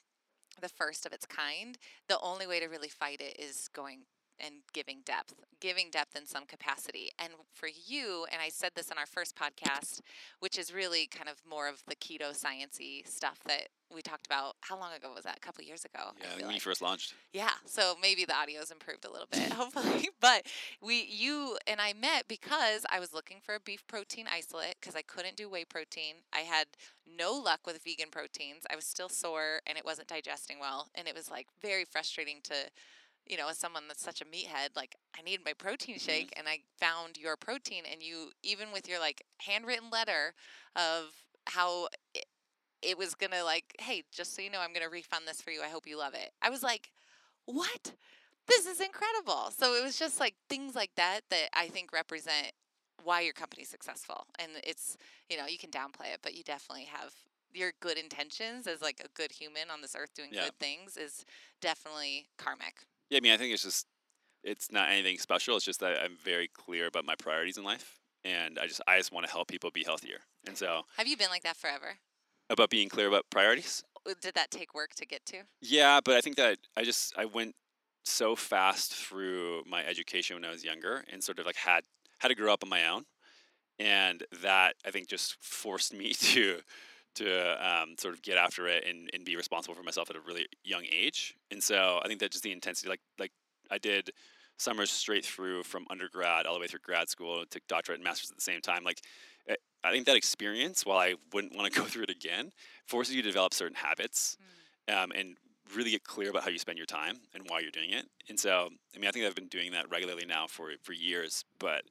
[0.60, 1.78] the first of its kind.
[2.08, 4.02] The only way to really fight it is going
[4.40, 7.12] and giving depth, giving depth in some capacity.
[7.20, 10.02] And for you, and I said this in our first podcast,
[10.40, 14.56] which is really kind of more of the keto sciencey stuff that we talked about.
[14.62, 15.38] How long ago was that?
[15.38, 16.12] A couple years ago.
[16.20, 16.56] Yeah, when like.
[16.56, 17.14] you first launched.
[17.34, 20.10] Yeah, so maybe the audio's improved a little bit, hopefully.
[20.20, 20.46] But
[20.82, 24.96] we, you and I met because I was looking for a beef protein isolate because
[24.96, 26.16] I couldn't do whey protein.
[26.34, 26.68] I had
[27.18, 28.64] no luck with vegan proteins.
[28.72, 32.40] I was still sore and it wasn't digesting well, and it was like very frustrating
[32.44, 32.54] to,
[33.26, 36.10] you know, as someone that's such a meathead, like I needed my protein mm-hmm.
[36.10, 40.34] shake, and I found your protein, and you even with your like handwritten letter
[40.76, 41.88] of how.
[42.82, 45.62] It, was gonna like, hey, just so you know, I'm gonna refund this for you.
[45.62, 46.32] I hope you love it.
[46.42, 46.92] I was like,
[47.46, 47.94] what?
[48.48, 49.52] This is incredible.
[49.58, 52.52] So it was just like things like that that I think represent
[53.04, 54.26] why your company's successful.
[54.40, 54.98] And it's,
[55.30, 57.14] you know, you can downplay it, but you definitely have
[57.54, 60.46] your good intentions as like a good human on this earth doing Yeah.
[60.46, 61.26] good things is
[61.62, 62.86] definitely karmic.
[63.10, 63.88] Yeah, I mean, I think it's just
[64.44, 65.56] it's not anything special.
[65.56, 68.98] It's just that I'm very clear about my priorities in life, and I just I
[68.98, 70.20] just want to help people be healthier.
[70.48, 71.98] And so Have you been like that forever?
[72.52, 73.84] About being clear about priorities.
[74.22, 75.38] Did that take work to get to?
[75.62, 77.56] Yeah, but I think that I just I went
[78.04, 81.84] so fast through my education when I was younger, and sort of like had
[82.20, 83.04] had to grow up on my own,
[83.80, 86.60] and that I think just forced me to
[87.16, 90.22] to um, sort of get after it and, and be responsible for myself at a
[90.22, 91.36] really young age.
[91.52, 93.32] And so I think that just the intensity, like like
[93.70, 94.12] I did
[94.62, 98.30] summers straight through from undergrad all the way through grad school, took doctorate and masters
[98.30, 98.84] at the same time.
[98.84, 99.02] Like
[99.48, 102.52] eh, I think that experience, while I wouldn't want to go through it again,
[102.88, 104.38] forces you to develop certain habits
[104.88, 105.36] um, and
[105.76, 108.06] really get clear about how you spend your time and why you're doing it.
[108.30, 111.44] And so, I mean, I think I've been doing that regularly now for for years.
[111.60, 111.84] But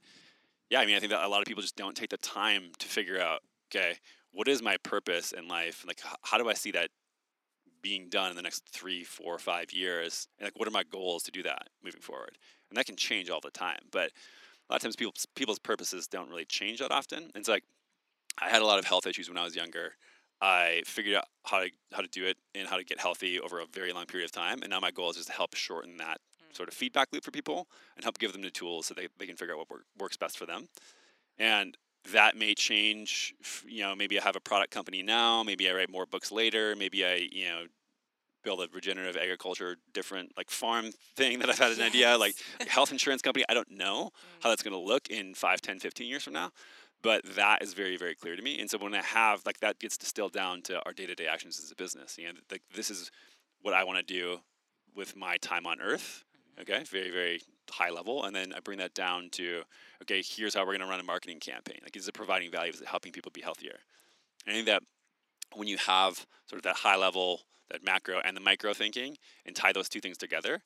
[0.71, 2.71] yeah, I mean, I think that a lot of people just don't take the time
[2.79, 3.97] to figure out, okay,
[4.33, 5.85] what is my purpose in life?
[5.87, 6.91] Like, how do I see that
[7.83, 10.29] being done in the next three, four, five years?
[10.39, 12.39] And like, what are my goals to do that moving forward?
[12.71, 13.81] And that can change all the time.
[13.91, 14.11] But
[14.69, 17.25] a lot of times, people's people's purposes don't really change that often.
[17.25, 17.65] And it's like,
[18.41, 19.93] I had a lot of health issues when I was younger.
[20.41, 23.61] I figured out how to how to do it and how to get healthy over
[23.61, 24.61] a very long period of time.
[24.63, 26.19] And now my goal is just to help shorten that
[26.51, 26.57] Mm.
[26.57, 29.27] sort of feedback loop for people and help give them the tools so they, they
[29.27, 30.69] can figure out what work, works best for them.
[31.39, 31.77] And
[32.13, 33.35] that may change.
[33.67, 35.43] You know, maybe I have a product company now.
[35.43, 36.75] Maybe I write more books later.
[36.77, 37.65] Maybe I you know
[38.43, 42.37] build a regenerative agriculture different like farm thing that I've had an idea like
[42.69, 43.45] health insurance company.
[43.49, 44.53] I don't know how mm.
[44.53, 46.51] that's going to look in 5, 10, 15 years from now.
[47.03, 48.61] But that is very, very clear to me.
[48.61, 51.27] And so when I have, like, that gets distilled down to our day to day
[51.27, 52.19] actions as a business.
[52.19, 53.11] You know, like, this is
[53.63, 54.41] what I want to do
[54.95, 56.25] with my time on earth.
[56.59, 56.61] Mm-hmm.
[56.63, 56.85] Okay.
[56.85, 58.25] Very, very high level.
[58.25, 59.63] And then I bring that down to,
[60.03, 61.79] okay, here's how we're going to run a marketing campaign.
[61.83, 62.73] Like, is it providing value?
[62.73, 63.79] Is it helping people be healthier?
[64.47, 64.83] And I think that
[65.55, 69.55] when you have sort of that high level, that macro and the micro thinking and
[69.55, 70.63] tie those two things together,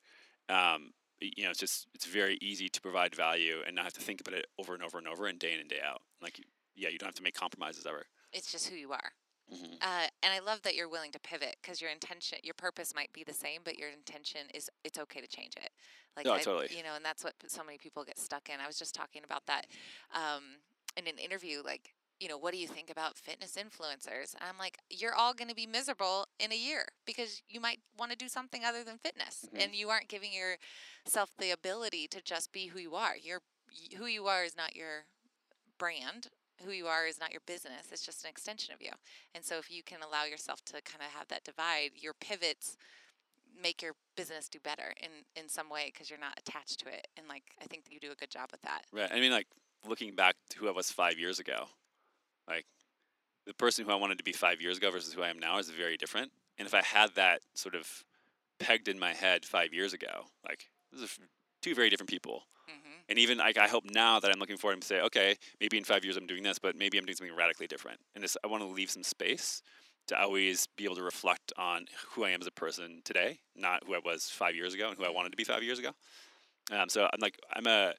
[0.49, 4.01] um, you know, it's just it's very easy to provide value and not have to
[4.01, 6.03] think about it over and over and over and day in and day out.
[6.21, 6.41] Like,
[6.75, 8.05] yeah, you don't have to make compromises ever.
[8.33, 9.13] It's just who you are.
[9.53, 9.75] Mm-hmm.
[9.81, 13.13] Uh, and I love that you're willing to pivot because your intention, your purpose might
[13.13, 15.71] be the same, but your intention is it's okay to change it.
[16.17, 16.69] Like, No, I, totally.
[16.75, 18.57] you know, and that's what so many people get stuck in.
[18.63, 19.67] I was just talking about that
[20.15, 20.43] um,
[20.97, 21.61] in an interview.
[21.65, 24.35] Like, you know, what do you think about fitness influencers?
[24.35, 27.81] And I'm like, you're all going to be miserable in a year because you might
[27.99, 29.63] want to do something other than fitness Mhm.
[29.63, 33.17] and you aren't giving yourself the ability to just be who you are.
[33.17, 33.43] You're
[33.97, 35.07] who you are is not your
[35.79, 36.29] brand.
[36.65, 37.91] Who you are is not your business.
[37.91, 38.93] It's just an extension of you.
[39.35, 42.77] And so if you can allow yourself to kind of have that divide, your pivots
[43.57, 47.09] make your business do better in in some way because you're not attached to it.
[47.17, 48.85] And like I think you do a good job with that.
[48.93, 49.11] Right.
[49.11, 49.49] I mean, like
[49.85, 51.69] looking back to who I was five years ago,
[52.49, 52.67] like
[53.47, 55.59] the person who I wanted to be five years ago versus who I am now
[55.59, 56.33] is very different.
[56.59, 58.05] And if I had that sort of
[58.59, 61.13] pegged in my head five years ago, like those are
[61.63, 62.45] two very different people.
[62.67, 65.77] hmm And even like I hope now that I'm looking forward to say, okay, maybe
[65.77, 68.01] in five years I'm doing this, but maybe I'm doing something radically different.
[68.15, 69.63] And this, I want to leave some space
[70.07, 73.83] to always be able to reflect on who I am as a person today, not
[73.87, 75.91] who I was five years ago and who I wanted to be five years ago.
[76.73, 77.95] Um, so I'm like I'm a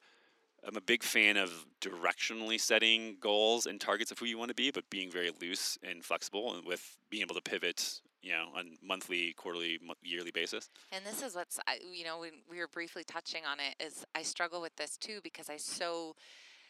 [0.68, 4.56] I'm a big fan of directionally setting goals and targets of who you want to
[4.56, 8.48] be, but being very loose and flexible, and with being able to pivot, you know,
[8.56, 10.70] on monthly, quarterly, yearly basis.
[10.92, 11.60] And this is what's,
[11.92, 15.20] you know, when we were briefly touching on it, is I struggle with this too
[15.24, 16.16] because I so,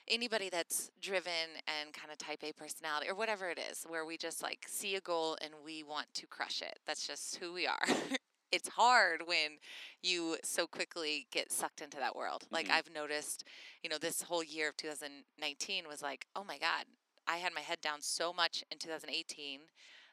[0.08, 1.32] anybody that's driven
[1.68, 4.96] and kind of type A personality or whatever it is, where we just like see
[4.96, 6.80] a goal and we want to crush it.
[6.86, 7.88] That's just who we are.
[8.56, 9.60] it's hard when
[10.02, 12.46] you so quickly get sucked into that world.
[12.50, 12.72] Like Mhm.
[12.72, 13.44] I've noticed,
[13.84, 16.86] you know, this whole year of 2019 was like, oh my God,
[17.28, 19.70] I had my head down so much in 2018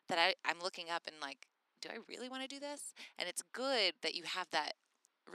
[0.08, 1.46] that I, I'm looking up and like,
[1.80, 2.94] do I really want to do this?
[3.18, 4.74] And it's good that you have that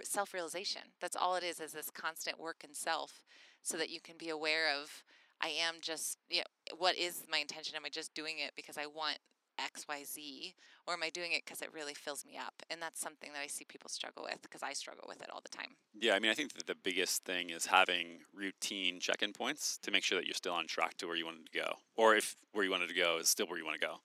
[0.03, 0.81] self realization.
[0.99, 3.23] That's all it is, is this constant work in self
[3.63, 5.03] so that you can be aware of,
[5.39, 7.75] I am just, you know, what is my intention?
[7.75, 9.19] Am I just doing it because I want
[9.59, 10.53] X, Y, Z?
[10.85, 12.53] Or am I doing it because it really fills me up?
[12.69, 15.41] And that's something that I see people struggle with because I struggle with it all
[15.41, 15.75] the time.
[15.99, 19.91] Yeah, I mean, I think that the biggest thing is having routine check-in points to
[19.91, 22.35] make sure that you're still on track to where you wanted to go, or if
[22.53, 23.95] where you wanted to go is still where you want to go.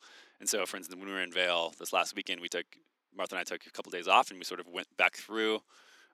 [0.40, 2.66] And so, for instance, when we were in Vail this last weekend, we took
[3.16, 5.60] Martha and I took a couple days off, and we sort of went back through,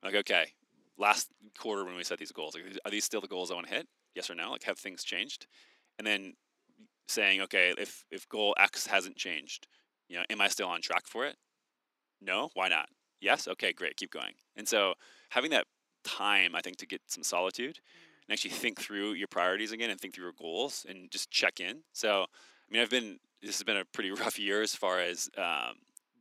[0.02, 0.52] like, okay,
[0.98, 3.68] last quarter when we set these goals, like, are these still the goals I want
[3.68, 3.88] to hit?
[4.14, 4.50] Yes or no?
[4.50, 5.46] Like, have things changed?
[5.98, 6.34] And then
[7.08, 9.66] saying, okay, if if goal X hasn't changed,
[10.08, 11.36] you know, am I still on track for it?
[12.20, 12.50] No.
[12.54, 12.88] Why not?
[13.20, 13.48] Yes.
[13.48, 13.72] Okay.
[13.72, 13.96] Great.
[13.96, 14.34] Keep going.
[14.56, 14.94] And so
[15.30, 15.66] having that
[16.04, 17.78] time, I think, to get some solitude
[18.26, 21.60] and actually think through your priorities again and think through your goals and just check
[21.60, 21.82] in.
[21.92, 25.28] So, I mean, I've been this has been a pretty rough year as far as
[25.36, 25.76] um,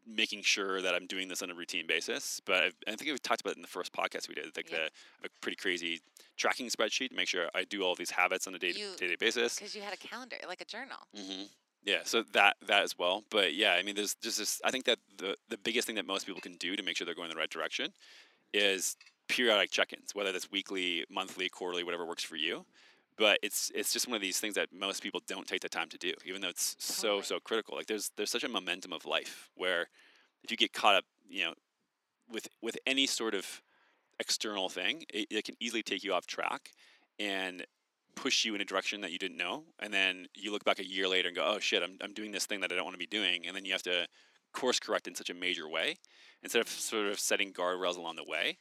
[0.08, 2.39] making sure that I'm doing this on a routine basis.
[2.46, 4.56] But I've, I think we talked about it in the first podcast we did.
[4.56, 4.78] Like Yeah.
[4.78, 4.89] the I
[5.24, 6.00] have a pretty crazy
[6.38, 9.15] tracking spreadsheet to make sure I do all these habits on a day to day
[9.20, 9.56] basis.
[9.56, 10.98] Because you had a calendar, like a journal.
[11.15, 11.43] Mm-hmm.
[11.84, 13.24] Yeah, so that that as well.
[13.30, 14.62] But yeah, I mean, there's just this.
[14.65, 17.06] I think that the the biggest thing that most people can do to make sure
[17.06, 17.93] they're going in the right direction
[18.54, 18.96] is
[19.30, 22.65] periodic check-ins, whether that's weekly, monthly, quarterly, whatever works for you.
[23.17, 25.89] But it's it's just one of these things that most people don't take the time
[25.89, 27.23] to do, even though it's so Totally.
[27.23, 27.75] so critical.
[27.75, 29.88] Like there's there's such a momentum of life where
[30.43, 31.53] if you get caught up, you know,
[32.32, 33.62] with with any sort of
[34.19, 36.71] external thing, it, it can easily take you off track
[37.19, 37.65] and
[38.15, 39.63] push you in a direction that you didn't know.
[39.80, 42.32] And then you look back a year later and go, oh shit, I'm, I'm doing
[42.32, 43.45] this thing that I don't want to be doing.
[43.45, 44.08] And then you have to
[44.53, 45.97] course correct in such a major way
[46.41, 48.58] instead of sort of setting guardrails along the way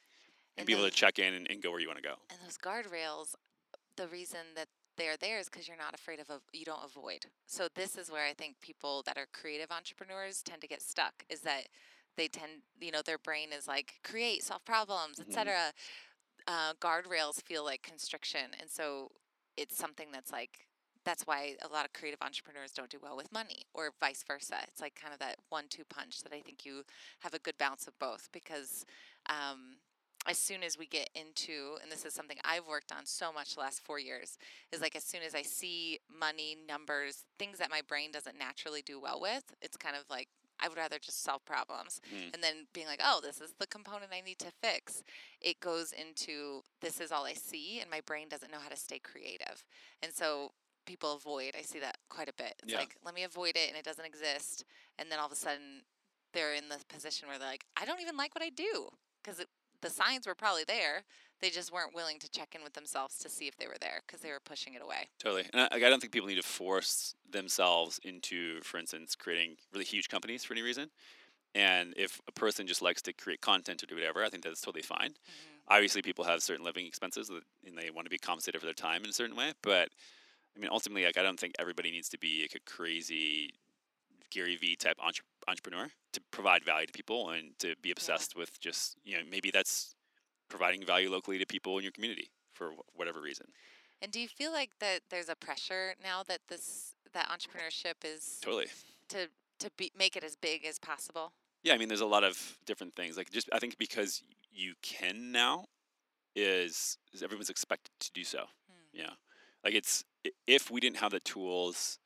[0.56, 2.16] and, And be able to check in and, and go where you want to go.
[2.30, 3.34] And those guardrails,
[3.96, 7.26] the reason that they're there is because you're not afraid of, av- you don't avoid.
[7.46, 11.24] So this is where I think people that are creative entrepreneurs tend to get stuck
[11.28, 11.68] is that
[12.16, 15.28] they tend, you know, their brain is like create, solve problems, Mhm.
[15.28, 15.72] etc.
[16.46, 19.10] Uh, guardrails feel like constriction, and so
[19.56, 20.68] it's something that's like
[21.04, 24.56] that's why a lot of creative entrepreneurs don't do well with money or vice versa.
[24.66, 26.82] It's like kind of that one-two punch that I think you
[27.20, 28.84] have a good balance of both because
[29.30, 29.76] um,
[30.26, 33.54] as soon as we get into, and this is something I've worked on so much
[33.54, 34.38] the last four years,
[34.72, 38.82] is like as soon as I see money, numbers, things that my brain doesn't naturally
[38.82, 42.00] do well with, it's kind of like I would rather just solve problems.
[42.10, 42.32] Mhm.
[42.32, 45.02] And then being like, oh, this is the component I need to fix.
[45.40, 48.76] It goes into this is all I see, and my brain doesn't know how to
[48.76, 49.64] stay creative.
[50.02, 50.54] And so
[50.86, 51.54] people avoid.
[51.58, 52.54] I see that quite a bit.
[52.62, 52.78] It's Yeah.
[52.78, 54.64] like, let me avoid it, and it doesn't exist.
[54.96, 55.84] And then all of a sudden,
[56.32, 58.90] they're in the position where they're like, I don't even like what I do
[59.22, 59.44] because
[59.80, 61.04] the signs were probably there.
[61.40, 64.02] They just weren't willing to check in with themselves to see if they were there
[64.06, 65.08] because they were pushing it away.
[65.18, 65.44] Totally.
[65.52, 69.84] And I, I don't think people need to force themselves into, for instance, creating really
[69.84, 70.90] huge companies for any reason.
[71.54, 74.60] And if a person just likes to create content or do whatever, I think that's
[74.60, 75.10] totally fine.
[75.10, 75.56] Mm-hmm.
[75.68, 79.04] Obviously, people have certain living expenses and they want to be compensated for their time
[79.04, 79.52] in a certain way.
[79.62, 79.90] But
[80.56, 83.54] I mean, ultimately, like I don't think everybody needs to be like a crazy
[84.30, 88.58] Gary Vee type entre- entrepreneur to provide value to people and to be obsessed with
[88.60, 89.94] just you know maybe that's
[90.48, 93.46] providing value locally to people in your community for wh- whatever reason.
[94.02, 98.38] And do you feel like that there's a pressure now that this that entrepreneurship is
[98.40, 98.66] Totally.
[99.08, 101.32] to to be make it as big as possible?
[101.62, 103.16] Yeah, I mean, there's a lot of different things.
[103.16, 104.22] Like, just I think because
[104.52, 105.64] you can now,
[106.36, 108.44] is, is everyone's expected to do so.
[108.68, 108.84] Hmm.
[108.92, 109.10] Yeah,
[109.64, 110.04] like it's
[110.46, 111.98] if we didn't have the tools,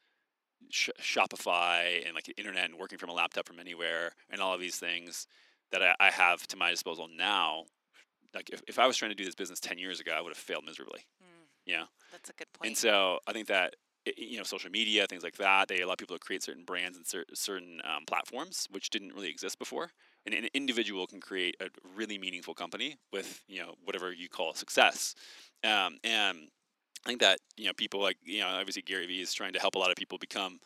[0.69, 4.55] sh- Shopify and like the internet and working from a laptop from anywhere and all
[4.55, 5.27] of these things
[5.73, 7.65] that I, I have to my disposal now.
[8.35, 10.31] Like if, if I was trying to do this business ten years ago, I would
[10.31, 11.01] have failed miserably.
[11.21, 11.85] Hmm, Yeah.
[12.13, 12.69] That's a good point.
[12.69, 13.75] And so I think that
[14.17, 17.07] you know social media things like that they allow people to create certain brands and
[17.07, 19.91] cer- certain um, platforms which didn't really exist before.
[20.27, 24.55] And an individual can create a really meaningful company with you know whatever you call
[24.55, 25.15] success.
[25.65, 26.49] Um, and
[27.05, 29.59] I think that you know people like you know obviously Gary Vee is trying to
[29.61, 30.61] help a lot of people become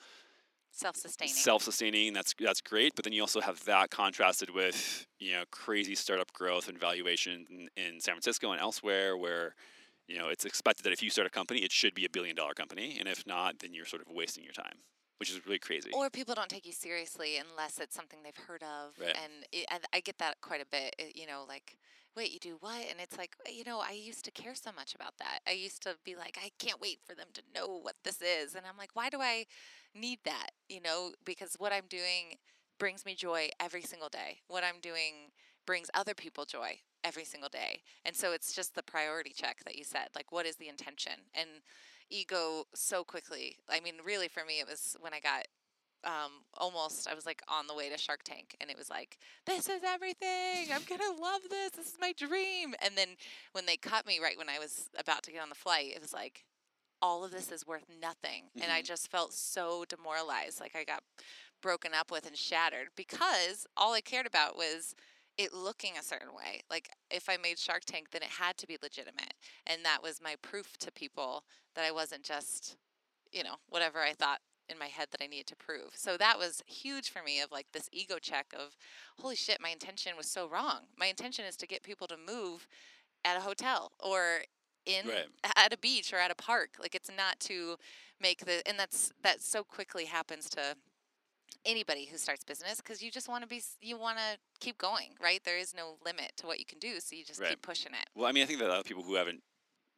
[0.76, 1.32] Self-sustaining.
[1.34, 2.12] self-sustaining.
[2.14, 2.96] That's that's great.
[2.96, 7.46] But then you also have that contrasted with you know crazy startup growth and valuation
[7.48, 9.54] in, in San Francisco and elsewhere, where
[10.08, 12.54] you know it's expected that if you start a company, it should be a billion-dollar
[12.54, 14.78] company, and if not, then you're sort of wasting your time,
[15.18, 15.90] which is really crazy.
[15.94, 19.16] or people don't take you seriously unless it's something they've heard of, Right.
[19.22, 20.96] and it, I, I get that quite a bit.
[20.98, 21.76] it- you know, like,
[22.16, 22.80] wait, you do what?
[22.90, 25.40] And it's like, you know, I used to care so much about that.
[25.46, 28.54] I used to be like, I can't wait for them to know what this is,
[28.54, 29.46] and I'm like, why do I
[29.94, 30.50] need that?
[30.68, 32.36] You know, because what I'm doing
[32.78, 34.38] brings me joy every single day.
[34.48, 35.30] What I'm doing
[35.66, 37.82] brings other people joy every single day.
[38.04, 40.08] And so it's just the priority check that you said.
[40.14, 41.12] Like, what is the intention?
[41.34, 41.48] And
[42.10, 43.56] ego so quickly.
[43.70, 45.46] I mean, really, for me, it was when I got
[46.04, 49.18] um, almost, I was like on the way to Shark Tank, and it was like,
[49.46, 50.68] this is everything.
[50.72, 51.70] I'm to love this.
[51.70, 52.74] This is my dream.
[52.82, 53.08] And then
[53.52, 56.00] when they cut me right when I was about to get on the flight, it
[56.00, 56.44] was like,
[57.02, 58.44] all of this is worth nothing.
[58.60, 58.86] And I Mhm.
[58.86, 60.60] just felt so demoralized.
[60.60, 61.02] Like I got
[61.60, 64.94] broken up with and shattered because all I cared about was
[65.36, 66.62] it looking a certain way.
[66.70, 69.34] Like if I made Shark Tank, then it had to be legitimate.
[69.66, 71.44] And that was my proof to people
[71.74, 72.76] that I wasn't just,
[73.32, 75.90] you know, whatever I thought in my head that I needed to prove.
[75.94, 78.76] So that was huge for me of like this ego check of
[79.18, 80.80] holy shit, my intention was so wrong.
[80.96, 82.66] My intention is to get people to move
[83.24, 84.42] at a hotel or
[84.86, 85.26] in Right.
[85.56, 86.76] at a beach or at a park.
[86.80, 87.76] Like it's not to
[88.20, 90.76] make the and that's that so quickly happens to
[91.66, 95.10] anybody who starts business because you just want to be you want to keep going
[95.22, 97.50] right there is no limit to what you can do so you just Right.
[97.50, 99.42] keep pushing it Well, I mean, I think that a lot of people who haven't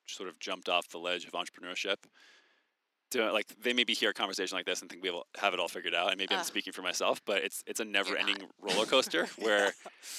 [0.07, 1.97] sort of jumped off the ledge of entrepreneurship,
[3.11, 5.61] to, like they maybe hear a conversation like this and think we have, have it
[5.61, 6.09] all figured out.
[6.11, 9.66] And maybe I'm speaking for myself, but it's it's a never-ending roller coaster where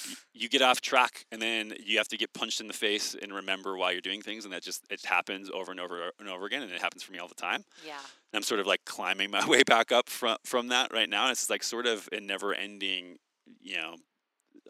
[0.08, 3.14] y- you get off track and then you have to get punched in the face
[3.20, 6.28] and remember why you're doing things, and that just it happens over and over and
[6.28, 7.64] over again, and it happens for me all the time.
[7.86, 7.98] yeah
[8.32, 11.24] And I'm sort of like climbing my way back up from from that right now.
[11.24, 13.18] And it's like sort of a never-ending,
[13.60, 13.96] you know,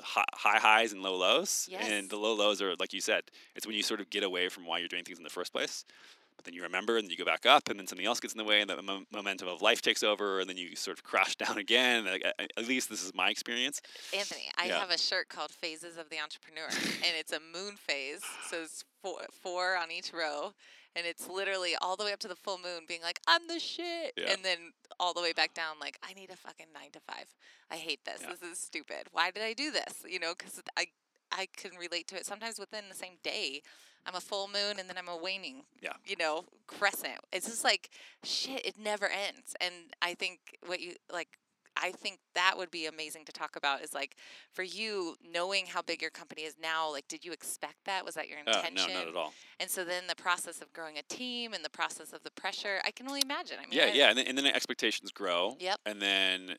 [0.01, 1.69] hi- high highs and low lows.
[1.71, 1.89] Yes.
[1.89, 3.23] And the low lows are like you said,
[3.55, 5.53] it's when you sort of get away from why you're doing things in the first
[5.53, 5.85] place.
[6.39, 8.33] But then you remember, and then you go back up, and then something else gets
[8.33, 10.97] in the way, and the mo- momentum of life takes over, and then you sort
[10.97, 12.05] of crash down again.
[12.07, 13.83] Like, a- a- at least this is my experience.
[14.17, 14.79] anthony i Yeah.
[14.79, 18.85] have a shirt called phases of the entrepreneur and it's a moon phase so it's
[19.03, 20.53] four, four on each row
[20.97, 23.59] and it's literally all the way up to the full moon being like i'm the
[23.59, 24.33] shit Yeah.
[24.33, 27.27] and then all the way back down like i need a fucking nine to five
[27.71, 28.31] i hate this Yeah.
[28.31, 30.87] this is stupid why did i do this you know because i
[31.33, 33.63] i can relate to it sometimes within the same day
[34.07, 35.93] i'm a full moon and then i'm a waning Yeah.
[36.05, 37.91] you know crescent it's just like
[38.25, 41.29] shit it never ends and i think what you like
[41.81, 44.17] I think that would be amazing to talk about is like
[44.53, 48.17] for you knowing how big your company is now like did you expect that was
[48.17, 49.33] that your Uh, intention no, not at all.
[49.61, 52.81] and so then the process of growing a team and the process of the pressure
[52.85, 55.13] I can only imagine I mean Yeah, I- yeah, and then, and then the expectations
[55.13, 55.57] grow.
[55.61, 55.79] Yep.
[55.87, 56.57] And then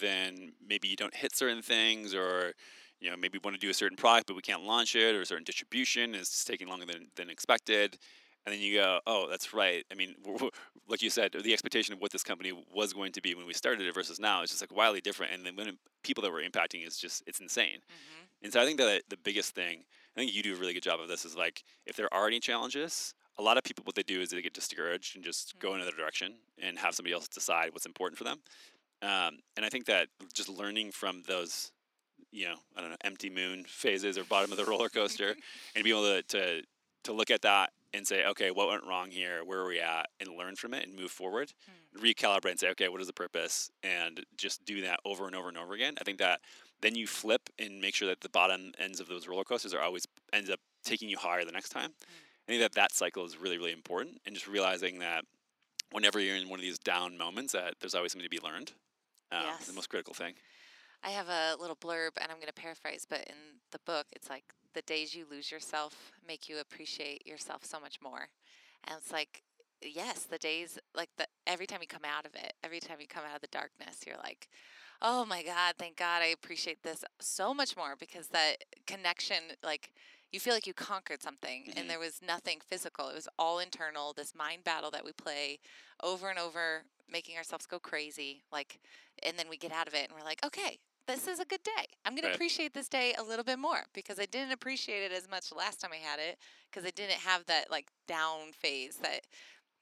[0.00, 2.54] then maybe you don't hit certain things, or
[3.02, 5.14] you know maybe we want to do a certain product but we can't launch it,
[5.14, 7.98] or a certain distribution is taking longer than than expected.
[8.44, 9.84] And then you go, oh, that's right.
[9.92, 10.16] I mean,
[10.88, 13.54] like you said, the expectation of what this company was going to be when we
[13.54, 15.32] started it versus now is just like wildly different.
[15.32, 17.78] And then when people that we're impacting is just it's insane.
[17.88, 18.26] Mhm.
[18.42, 19.84] And so I think that the biggest thing,
[20.16, 22.26] I think you do a really good job of this, is like if there are
[22.26, 25.56] any challenges, a lot of people what they do is they get discouraged and just
[25.60, 28.42] go in another direction and have somebody else decide what's important for them.
[29.02, 31.70] Um, and I think that just learning from those,
[32.32, 35.36] you know, I don't know, empty moon phases or bottom of the roller coaster,
[35.76, 36.62] and be able to, to
[37.04, 39.40] to look at that and say, okay, what went wrong here?
[39.44, 40.06] Where are we at?
[40.20, 41.52] And learn from it and move forward,
[42.00, 43.70] recalibrate and say, okay, what is the purpose?
[43.82, 45.94] And just do that over and over and over again.
[46.00, 46.40] I think that
[46.80, 49.82] then you flip and make sure that the bottom ends of those roller coasters are
[49.82, 51.90] always ends up taking you higher the next time.
[52.48, 55.24] I think that that cycle is really really important, and just realizing that
[55.90, 58.72] whenever you're in one of these down moments, that there's always something to be learned.
[59.30, 59.66] Um, Yes.
[59.66, 60.34] The most critical thing.
[61.04, 63.34] I have a little blurb, and I'm going to paraphrase, but in
[63.72, 64.44] the book, it's like
[64.74, 68.28] the days you lose yourself make you appreciate yourself so much more.
[68.84, 69.42] And it's like,
[69.82, 73.06] yes, the days like the every time you come out of it, every time you
[73.06, 74.48] come out of the darkness, you're like,
[75.02, 79.92] oh my God, thank God I appreciate this so much more because that connection, like
[80.30, 81.76] you feel like you conquered something Mhm.
[81.76, 83.08] and there was nothing physical.
[83.08, 85.58] It was all internal, this mind battle that we play
[86.02, 88.44] over and over, making ourselves go crazy.
[88.50, 88.80] Like,
[89.22, 91.62] and then we get out of it and we're like, okay, this is a good
[91.62, 91.86] day.
[92.04, 92.30] I'm going Right.
[92.30, 95.52] to appreciate this day a little bit more because I didn't appreciate it as much
[95.52, 96.38] last time I had it
[96.70, 99.26] because I didn't have that like down phase that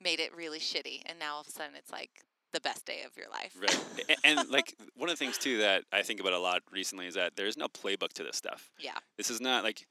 [0.00, 1.02] made it really shitty.
[1.06, 2.10] And now all of a sudden it's like
[2.52, 3.54] the best day of your life.
[3.60, 3.84] Right.
[4.08, 7.06] A- and, like one of the things too that I think about a lot recently
[7.06, 8.70] is that there's no playbook to this stuff.
[8.78, 8.98] Yeah.
[9.16, 9.86] This is not like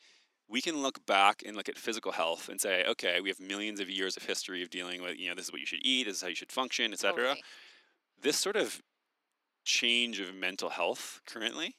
[0.47, 3.79] we can look back and look at physical health and say, okay, we have millions
[3.79, 6.05] of years of history of dealing with, you know, this is what you should eat,
[6.07, 7.27] this is how you should function, et cetera.
[7.27, 7.43] Totally.
[8.21, 8.81] This sort of
[9.63, 11.75] change of mental health currently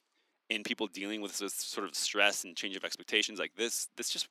[0.48, 4.10] in people dealing with this sort of stress and change of expectations like this, this
[4.10, 4.28] just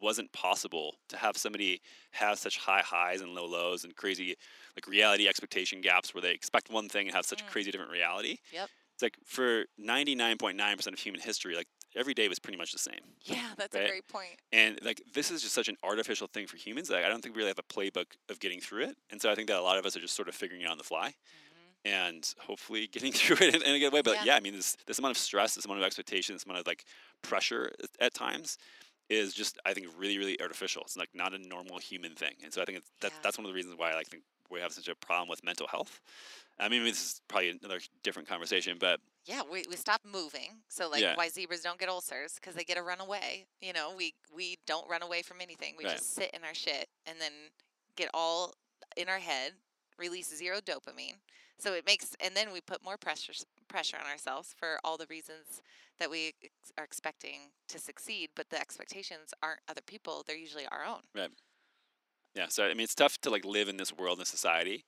[0.00, 1.80] wasn't possible to have somebody
[2.10, 4.34] have such high highs and low lows and crazy
[4.76, 7.48] like reality expectation gaps where they expect one thing and have such Mm.
[7.48, 8.38] a crazy different reality.
[8.52, 8.68] Yep.
[8.94, 13.00] It's like for 99.9% of human history, like every day was pretty much the same.
[13.22, 13.84] Yeah, that's Right.
[13.84, 14.40] a great point.
[14.50, 17.34] And like this is just such an artificial thing for humans like I don't think
[17.34, 18.96] we really have a playbook of getting through it.
[19.10, 20.66] And so I think that a lot of us are just sort of figuring it
[20.66, 21.51] out on the fly hmm
[21.84, 24.02] and hopefully getting through it in, in a good way.
[24.02, 24.24] But Yeah.
[24.24, 24.36] yeah.
[24.36, 26.84] I mean, this this amount of stress, this amount of expectation, this amount of like
[27.22, 28.58] pressure at, times
[29.08, 30.82] is just I think really really artificial.
[30.82, 32.34] It's like not a normal human thing.
[32.42, 33.18] And so I think it's, that Yeah.
[33.22, 35.42] that's one of the reasons why I like think we have such a problem with
[35.44, 36.00] mental health.
[36.58, 40.62] I mean, this is probably another different conversation, but Yeah, we, we stop moving.
[40.68, 41.16] So like Yeah.
[41.16, 43.46] why zebras don't get ulcers because they get to run away.
[43.60, 45.74] You know, we we don't run away from anything.
[45.78, 45.94] We Right.
[45.96, 47.32] just sit in our shit and then
[47.96, 48.54] get all
[48.96, 49.52] in our head,
[49.98, 51.16] release zero dopamine.
[51.62, 53.32] So it makes and then we put more pressure
[53.68, 55.62] pressure on ourselves for all the reasons
[56.00, 60.66] that we ex- are expecting to succeed, but the expectations aren't other people, they're usually
[60.72, 61.02] our own.
[61.14, 61.30] Right.
[62.34, 64.86] Yeah, so I mean, it's tough to like live in this world and society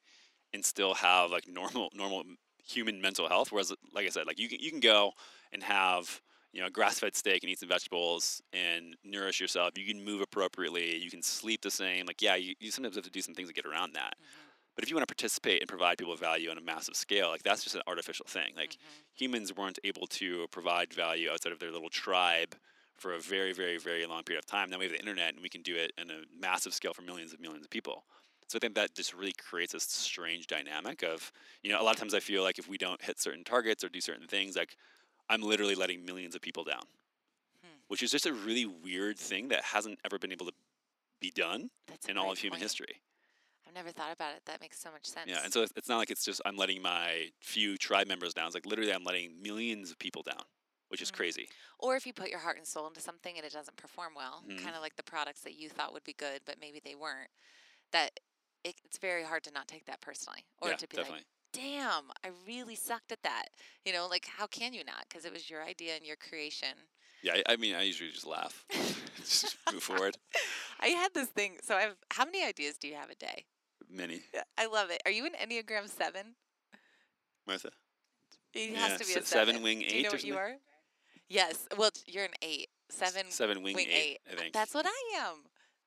[0.53, 2.25] and still have like normal normal
[2.66, 3.53] human mental health.
[3.53, 5.12] Whereas, like I said, like you can you can go
[5.53, 6.20] and have
[6.53, 9.79] you know a grass fed steak and eat some vegetables and nourish yourself.
[9.79, 10.97] You can move appropriately.
[10.97, 12.07] You can sleep the same.
[12.07, 14.14] Like yeah, you, you sometimes have to do some things to get around that.
[14.16, 14.43] Mm-hmm.
[14.75, 17.43] But if you want to participate and provide people value on a massive scale, like
[17.43, 18.55] that's just an artificial thing.
[18.57, 19.05] Like Mhm.
[19.14, 22.57] humans weren't able to provide value outside of their little tribe
[22.97, 24.70] for a very, very, very long period of time.
[24.70, 27.03] Now we have the internet and we can do it in a massive scale for
[27.03, 28.07] millions and millions of people.
[28.49, 31.93] So I think that just really creates this strange dynamic of, you know, a lot
[31.95, 34.57] of times I feel like if we don't hit certain targets or do certain things,
[34.57, 34.77] like
[35.29, 36.85] I'm literally letting millions of people down,
[37.62, 37.79] Hmm.
[37.89, 40.55] which is just a really weird thing that hasn't ever been able to
[41.20, 42.62] be done That's in all of human point.
[42.62, 43.01] history.
[43.75, 44.43] I've never thought about it.
[44.47, 45.29] That makes so much sense.
[45.29, 48.33] Yeah, and so it's- it's not like it's just I'm letting my few tribe members
[48.35, 48.47] down.
[48.47, 50.45] It's like literally I'm letting millions of people down,
[50.89, 51.14] which is Mhm.
[51.16, 51.49] crazy.
[51.81, 54.45] Or if you put your heart and soul into something and it doesn't perform well,
[54.47, 54.62] Mhm.
[54.62, 57.31] kind of like the products that you thought would be good, but maybe they weren't,
[57.91, 58.20] that
[58.62, 60.47] it, it's very hard to not take that personally.
[60.59, 61.18] Or yeah, to be definitely.
[61.20, 63.49] like, damn, I really sucked at that.
[63.85, 65.09] You know, like, how can you not?
[65.09, 66.89] Because it was your idea and your creation.
[67.22, 68.64] Yeah, I, I mean, I usually just laugh,
[69.16, 70.16] just move forward.
[70.79, 71.59] I had this thing.
[71.62, 73.47] So I've, how many ideas do you have a day?
[73.95, 74.22] Many,
[74.59, 75.01] I love it.
[75.07, 76.34] Are you an Enneagram 7?
[77.47, 77.70] Martha.
[78.53, 79.62] It Yeah, has to be a seven 7.
[79.62, 80.55] wing Do you know or what you are?
[81.28, 81.68] Yes.
[81.76, 82.68] Well, you're an 8.
[82.90, 84.18] 7 Seven wing, wing eight, eight.
[84.30, 84.53] I uh, think.
[84.53, 85.36] That's what I am.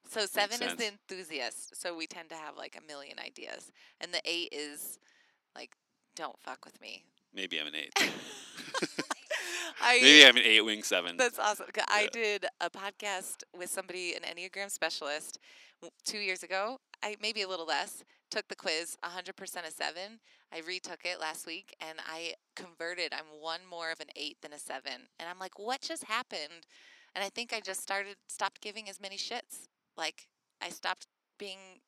[0.10, 0.98] So seven is the sense.
[1.10, 1.76] enthusiast.
[1.82, 5.00] So we tend to have like a million ideas, and the eight is
[5.56, 5.72] like,
[6.16, 7.04] don't fuck with me.
[7.34, 7.94] Maybe I'm an eight.
[9.82, 11.18] I Maybe I'm an eight wing seven.
[11.18, 11.68] that's awesome.
[11.74, 15.40] 'cause I did a podcast with somebody, an Enneagram specialist,
[16.06, 16.80] two years ago.
[17.04, 18.04] I maybe a little less.
[18.30, 20.20] Took the quiz, 100% a seven.
[20.52, 23.14] I retook it last week, and I converted.
[23.14, 26.66] I'm one more of an eight than a seven, and I'm like, what just happened?
[27.16, 29.68] And I think I just started stopped giving as many shits.
[29.96, 30.28] Like
[30.62, 31.08] I stopped
[31.40, 31.80] being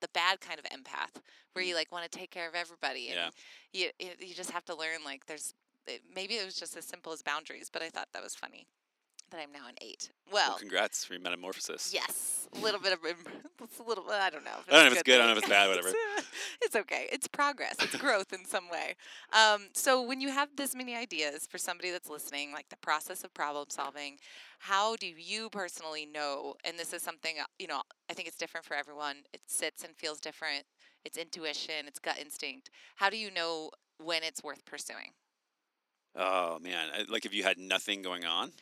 [0.00, 1.20] the bad kind of empath,
[1.54, 1.78] where you mm.
[1.78, 3.16] like want to take care of everybody, and
[3.72, 3.90] Yeah.
[3.98, 5.54] you you just have to learn like there's
[5.86, 8.66] it, maybe it was just as simple as boundaries, but I thought that was funny
[9.30, 10.10] that I'm now an eight.
[10.32, 11.92] well, Well, congrats for your metamorphosis.
[11.92, 13.00] yes, a little bit of
[13.62, 14.04] it's a little.
[14.08, 14.50] I don't know.
[14.68, 15.88] I don't know if it's good, I don't know if it's bad, whatever.
[16.18, 16.26] it's,
[16.62, 17.08] it's okay.
[17.10, 17.76] It's progress.
[17.80, 18.94] It's growth in some way.
[19.32, 23.24] Um, so when you have this many ideas for somebody that's listening, like the process
[23.24, 24.18] of problem solving,
[24.60, 26.54] how do you personally know?
[26.64, 27.82] And this is something uh, you know.
[28.08, 29.16] I think it's different for everyone.
[29.32, 30.64] It sits and feels different.
[31.04, 31.86] It's intuition.
[31.86, 32.70] It's gut instinct.
[32.96, 35.10] How do you know when it's worth pursuing?
[36.16, 38.52] Oh man, I, like if you had nothing going on,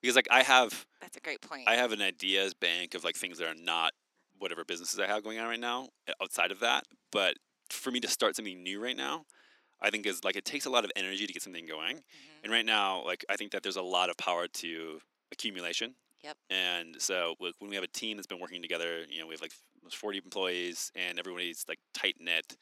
[0.00, 1.64] because like I have, That's a great point.
[1.66, 3.92] I have an ideas bank of like things that are not
[4.38, 6.84] whatever businesses I have going on right now uh, outside of that.
[7.10, 7.36] But
[7.70, 9.24] for me to start something new right now,
[9.80, 11.96] I think is like it takes a lot of energy to get something going.
[11.96, 12.44] Mhm.
[12.44, 15.00] And right now, like I think that there's a lot of power to
[15.32, 15.94] accumulation.
[16.22, 16.36] Yep.
[16.50, 19.34] And so like, when we have a team that's been working together, you know, we
[19.34, 19.52] have like
[19.90, 22.56] 40 employees, and everybody's like tight knit.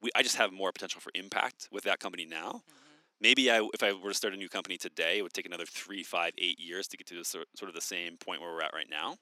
[0.00, 2.62] We I just have more potential for impact with that company now.
[2.68, 2.87] Mm-hmm.
[3.20, 5.66] Maybe I, if I were to start a new company today, it would take another
[5.66, 8.62] three, five, eight years to get to the sort of the same point where we're
[8.62, 9.16] at right now.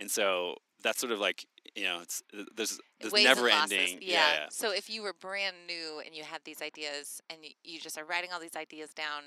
[0.00, 1.46] And so that's sort of like
[1.76, 2.22] you know, it's
[2.56, 3.98] there's there's never ending.
[4.00, 4.48] Yeah.
[4.50, 7.96] So if you were brand new and you had these ideas and y- you just
[7.98, 9.24] are writing all these ideas down,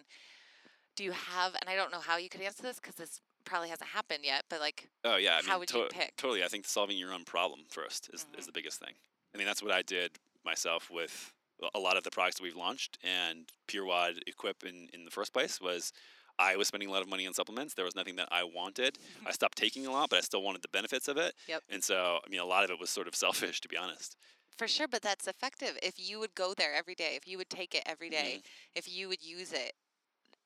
[0.95, 1.55] do you have?
[1.61, 4.43] And I don't know how you could answer this because this probably hasn't happened yet.
[4.49, 6.15] But like, Oh yeah, I How mean, would you pick?
[6.17, 8.47] Totally, I think solving your own problem first is is Mhm.
[8.47, 8.95] the biggest thing.
[9.34, 11.34] I mean, that's what I did myself with
[11.74, 15.34] a lot of the products that we've launched and PureWOD Equip in in the first
[15.34, 15.91] place was.
[16.38, 17.76] I was spending a lot of money on supplements.
[17.76, 18.97] There was nothing that I wanted.
[19.26, 21.34] I stopped taking a lot, but I still wanted the benefits of it.
[21.47, 21.64] Yep.
[21.70, 24.18] And so, I mean, a lot of it was sort of selfish, to be honest.
[24.58, 25.78] for sure, but that's effective.
[25.82, 28.76] If you would go there every day, if you would take it every day, Mm-hmm.
[28.76, 29.72] if you would use it,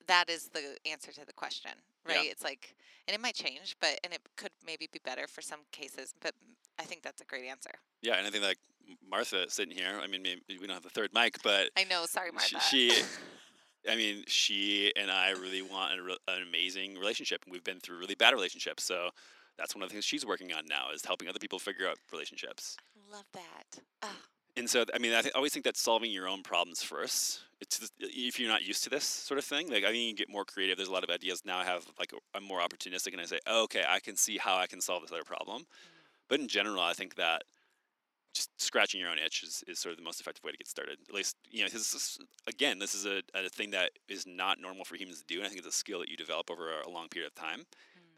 [0.05, 1.71] that is the answer to the question,
[2.07, 2.17] Yeah.
[2.17, 2.29] right?
[2.29, 2.75] It's like,
[3.07, 6.35] and it might change, but and it could maybe be better for some cases, but
[6.77, 7.71] I think that's a great answer.
[8.03, 8.59] Yeah, and I think like
[9.09, 9.99] Martha sitting here.
[10.01, 12.05] I mean, maybe we don't have the third mic, but I know.
[12.05, 12.59] Sorry, Martha.
[12.69, 12.91] she-
[13.89, 17.43] I mean, she and I really want a re- an amazing relationship.
[17.49, 19.09] We've been through really bad relationships, so
[19.57, 21.97] that's one of the things she's working on now is helping other people figure out
[22.11, 22.75] relationships.
[23.11, 23.81] love that.
[24.03, 24.17] Ah,
[24.57, 27.39] And so, I mean, I th- always think that solving your own problems first.
[27.61, 30.09] It's just- if you're not used to this sort of thing, like I think you
[30.09, 30.75] can get more creative.
[30.77, 31.57] There's a lot of ideas now.
[31.57, 34.57] I have like I'm more opportunistic, and I say, oh, okay, I can see how
[34.57, 35.65] I can solve this other problem.
[36.27, 37.43] But in general, I think that
[38.33, 40.67] just scratching your own itch is, is sort of the most effective way to get
[40.67, 40.97] started.
[41.07, 42.17] At least, you know, this is,
[42.47, 45.45] again, this is a, a thing that is not normal for humans to do, and
[45.45, 47.65] I think it's a skill that you develop over a long period of time.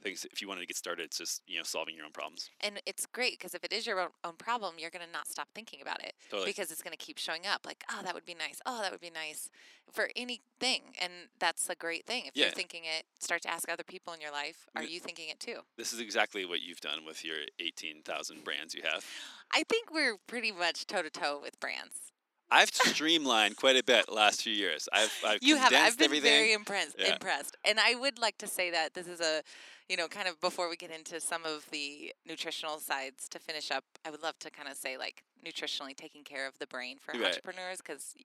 [0.02, 2.06] I think s- if you wanted to get started, it's just you know solving your
[2.06, 2.50] own problems.
[2.62, 5.28] And it's great because if it is your own, own problem, you're going to not
[5.28, 6.50] stop thinking about it Totally.
[6.50, 7.66] because it's going to keep showing up.
[7.66, 8.60] Like, oh, that would be nice.
[8.66, 9.50] Oh, that would be nice
[9.92, 10.82] for anything.
[11.00, 12.26] And that's a great thing.
[12.26, 12.46] If Yeah.
[12.46, 15.40] you're thinking it, start to ask other people in your life, are you thinking it
[15.40, 15.60] too?
[15.78, 19.06] This is exactly what you've done with your 18,000 brands you have.
[19.54, 22.12] I think we're pretty much toe to toe with brands.
[22.52, 24.90] I've streamlined quite a bit last few years.
[24.92, 25.72] I've, I've You have.
[25.74, 26.30] I've been everything.
[26.32, 26.96] very impressed.
[27.00, 27.14] Yeah.
[27.14, 27.56] Impressed.
[27.66, 29.42] And I would like to say that this is a,
[29.88, 33.72] you know, kind of before we get into some of the nutritional sides to finish
[33.72, 33.86] up.
[34.06, 37.14] I would love to kind of say like nutritionally taking care of the brain for
[37.14, 37.28] Right.
[37.28, 38.16] entrepreneurs because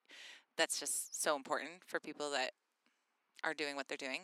[0.58, 2.50] that's just so important for people that
[3.44, 4.22] are doing what they're doing.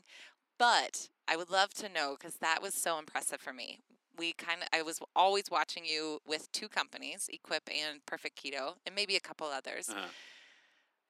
[0.59, 3.79] But I would love to know because that was so impressive for me.
[4.19, 8.75] We kind of, I was always watching you with two companies, Equip and Perfect Keto,
[8.87, 10.07] and maybe a couple others Uh-huh.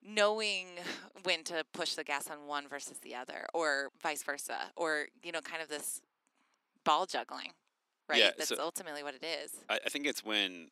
[0.04, 0.66] knowing
[1.22, 5.30] when to push the gas on one versus the other or vice versa or you
[5.30, 6.00] know kind of this
[6.84, 7.52] ball juggling
[8.08, 10.70] right Yeah, that's so- ultimately what it is I, I think it's when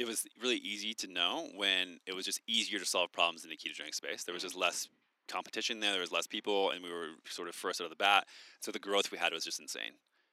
[0.00, 3.50] it was really easy to know when it was just easier to solve problems in
[3.50, 4.24] the ketogenic space.
[4.24, 4.46] There was Mm.
[4.46, 4.88] just less
[5.28, 5.92] competition there.
[5.92, 8.26] There was less people, and we were sort of first out of the bat.
[8.62, 9.92] So the growth we had was just insane.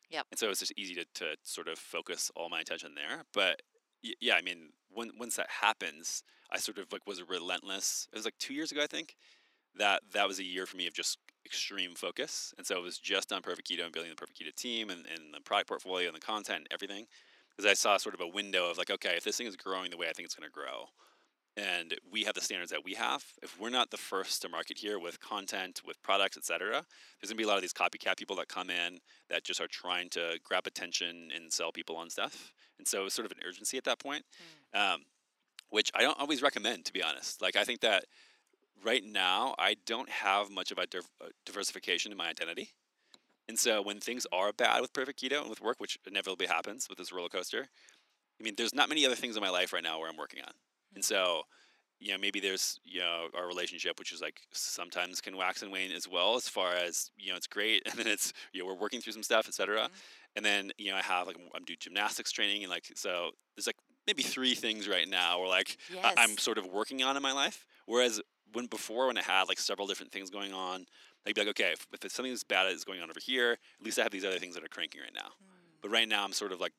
[0.10, 0.26] Yep.
[0.32, 3.24] And so it was just easy to, to sort of focus all my attention there.
[3.34, 3.62] But
[4.22, 8.07] yeah, I mean, when, once that happens, I sort of like was relentless.
[8.12, 9.16] It was like two years ago, I think.
[9.76, 12.97] That that was a year for me of just extreme focus, and so it was
[12.97, 16.07] just on Perfect Keto and building the Perfect Keto team and, and the product portfolio
[16.07, 17.05] and the content and everything
[17.60, 19.91] because I saw sort of a window of like, okay, if this thing is growing
[19.91, 20.88] the way I think it's going to grow,
[21.60, 24.78] and we have the standards that we have, if we're not the first to market
[24.78, 26.86] here with content, with products, et cetera,
[27.20, 28.99] there's going to be a lot of these copycat people that come in
[29.30, 32.53] that just are trying to grab attention and sell people on stuff.
[32.78, 34.24] And so it's sort of an urgency at that point,
[34.74, 34.99] um,
[35.70, 37.41] which I don't always recommend, to be honest.
[37.41, 38.05] Like, I think that
[38.84, 42.70] right now, I don't have much of a div- uh, diversification in my identity.
[43.49, 46.88] And so when things are bad with Perfect Keto and with work, which inevitably happens
[46.88, 47.68] with this roller coaster,
[48.39, 50.41] I mean, there's not many other things in my life right now where I'm working
[50.41, 50.53] on.
[50.96, 51.44] And so,
[52.00, 55.72] you know, maybe there's, you know, our relationship, which is like sometimes can wax and
[55.72, 57.84] wane as well, as far as, you know, it's great.
[57.90, 59.84] And then it's, you know, we're working through some stuff, et cetera.
[59.90, 59.92] Mhm.
[60.38, 62.64] And then, you know, I have like, I'm doing gymnastics training.
[62.64, 63.78] And like, so there's like
[64.08, 67.24] maybe three things right now where like yes I- I'm sort of working on in
[67.24, 67.66] my life.
[67.86, 68.22] Whereas
[68.54, 70.86] when before, when I had like several different things going on,
[71.28, 73.52] I'd be like, okay, if, if it's something that's bad is going on over here,
[73.54, 75.32] at least I have these other things that are cranking right now.
[75.44, 75.82] Mm.
[75.82, 76.74] But right now, I'm sort of like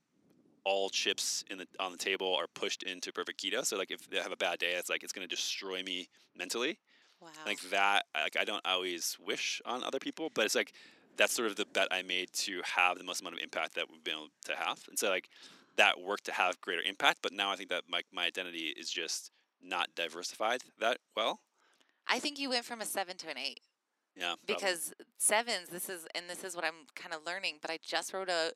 [0.65, 3.65] all chips in the on the table are pushed into perfect keto.
[3.65, 6.09] So like if I have a bad day, it's like it's going to destroy me
[6.37, 6.79] mentally.
[7.21, 10.73] wow Like that, like I don't always wish on other people, but it's like
[11.17, 13.87] that's sort of the bet I made to have the most amount of impact that
[13.91, 14.81] we've been able to have.
[14.89, 15.29] And so like
[15.77, 17.19] that worked to have greater impact.
[17.23, 19.31] But now I think that my my identity is just
[19.63, 21.41] not diversified that well.
[22.09, 23.61] i think you went from a seven to an eight
[24.17, 24.35] Yeah.
[24.47, 24.55] probably.
[24.55, 28.13] because sevens this is and this is what i'm kind of learning but i just
[28.15, 28.53] wrote a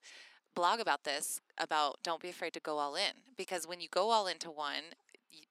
[0.54, 4.10] blog about this about don't be afraid to go all in because when you go
[4.10, 4.94] all into one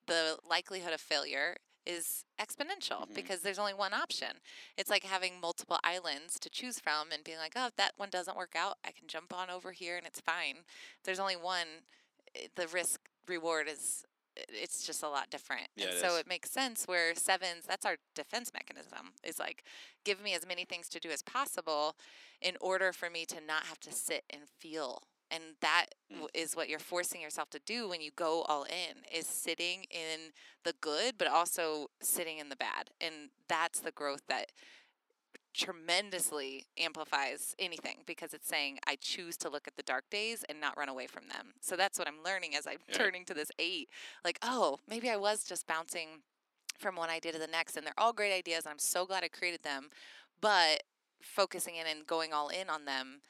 [0.08, 3.14] the likelihood of failure is exponential Mhm.
[3.14, 4.40] because there's only one option
[4.78, 8.10] it's like having multiple islands to choose from and being like oh if that one
[8.10, 10.58] doesn't work out i can jump on over here and it's fine
[10.98, 11.68] if there's only one
[12.56, 14.06] the risk reward is
[14.36, 15.68] it's just a lot different.
[15.76, 16.20] Yeah, and it so is.
[16.22, 19.64] it makes sense where sevens, that's our defense mechanism, is like
[20.04, 21.96] give me as many things to do as possible
[22.42, 25.04] in order for me to not have to sit and feel.
[25.32, 26.28] And that Mm.
[26.36, 30.32] is what you're forcing yourself to do when you go all in is sitting in
[30.64, 32.92] the good but also sitting in the bad.
[33.02, 34.52] And that's the growth that
[35.54, 40.60] tremendously amplifies anything because it's saying I choose to look at the dark days and
[40.60, 41.54] not run away from them.
[41.62, 42.98] So that's what I'm learning as I'm Yeah.
[42.98, 43.90] turning to this 8.
[44.26, 46.24] Like, oh, maybe I was just bouncing
[46.80, 49.24] from one idea to the next and they're all great ideas and I'm so glad
[49.24, 49.90] I created them,
[50.42, 50.84] but
[51.22, 53.22] focusing in and going all in on them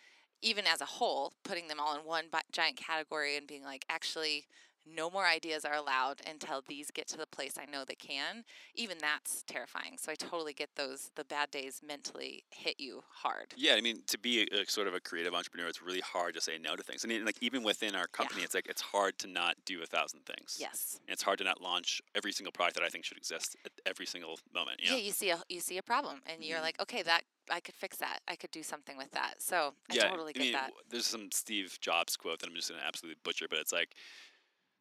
[0.41, 4.45] even as a whole, putting them all in one giant category and being like, actually,
[4.85, 8.43] no more ideas are allowed until these get to the place I know they can.
[8.75, 9.97] Even that's terrifying.
[9.99, 11.11] So I totally get those.
[11.15, 13.53] The bad days mentally hit you hard.
[13.55, 16.33] Yeah, I mean, to be a, a sort of a creative entrepreneur, it's really hard
[16.35, 17.03] to say no to things.
[17.05, 19.85] I mean, like even within our company, it's like it's hard to not do a
[19.85, 20.57] thousand things.
[20.59, 20.99] Yes.
[21.07, 23.71] And it's hard to not launch every single product that I think should exist at
[23.85, 24.81] every single moment.
[24.81, 24.97] You Yeah.
[24.97, 25.03] know?
[25.03, 26.63] you see a you see a problem, and you're Mhm.
[26.63, 28.21] like, okay, that I could fix that.
[28.27, 29.41] I could do something with that.
[29.41, 30.71] So I yeah, totally I get mean, that.
[30.89, 33.95] there's some Steve Jobs quote that I'm just going to absolutely butcher, but it's like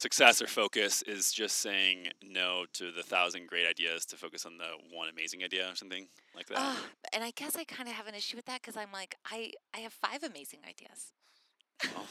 [0.03, 4.59] success or focus is just saying no to the thousand great ideas to focus on
[4.59, 6.59] the one amazing idea or something like that.
[6.59, 9.15] Ah, and I guess I kind of have an issue with that because I'm like,
[9.31, 11.13] I I have five amazing ideas.
[11.95, 12.07] Well,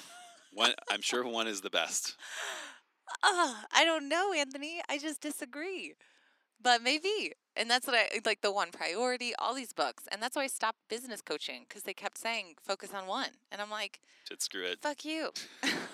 [0.53, 2.15] one, I'm sure one is the best.
[3.23, 4.81] Ah, I don't know, Anthony.
[4.89, 5.95] I just disagree.
[6.63, 7.33] But maybe.
[7.57, 10.05] And that's what I like the one priority, all these books.
[10.09, 13.31] And that's why I stopped business coaching because they kept saying focus on one.
[13.51, 14.79] And I'm like, Should screw it.
[14.81, 15.31] fuck you.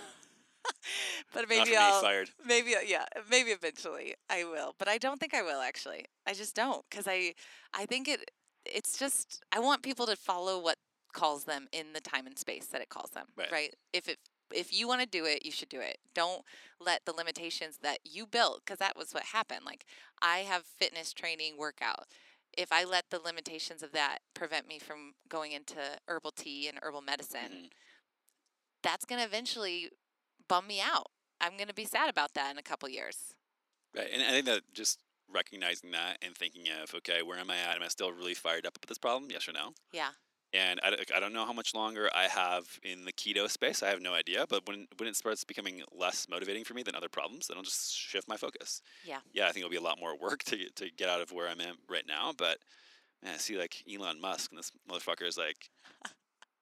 [1.34, 2.30] but maybe I'll fired.
[2.46, 4.76] maybe uh, yeah, maybe eventually I will.
[4.78, 6.06] But I don't think I will actually.
[6.26, 7.34] I just don't cuz I
[7.74, 8.32] I think it
[8.66, 10.78] it's just I want people to follow what
[11.14, 13.52] calls them in the time and space that it calls them, Right.
[13.52, 13.74] right?
[13.94, 14.20] If it
[14.54, 15.98] if you want to do it, you should do it.
[16.14, 16.44] Don't
[16.80, 19.66] let the limitations that you built cuz that was what happened.
[19.66, 19.86] Like
[20.22, 22.08] I have fitness training workout.
[22.58, 26.80] If I let the limitations of that prevent me from going into herbal tea and
[26.82, 27.72] herbal medicine, Mhm.
[28.82, 29.92] that's going to eventually
[30.48, 31.08] bum me out.
[31.42, 33.34] I'm going to be sad about that in a couple years.
[33.96, 35.00] Right, and I think that just
[35.32, 37.76] recognizing that and thinking of, okay, where am I at?
[37.76, 39.30] Am I still really fired up about this problem?
[39.32, 39.74] Yes or no?
[39.92, 40.10] Yeah.
[40.54, 43.84] And I, don't- I don't know how much longer I have in the keto space.
[43.84, 44.46] I have no idea.
[44.48, 47.64] But when when it starts becoming less motivating for me than other problems, then I'll
[47.64, 48.82] just shift my focus.
[49.04, 49.20] Yeah.
[49.34, 51.34] Yeah, I think it'll be a lot more work to get, to get out of
[51.34, 52.34] where I'm at right now.
[52.38, 52.60] But
[53.22, 55.70] man, I see like Elon Musk and this motherfucker is like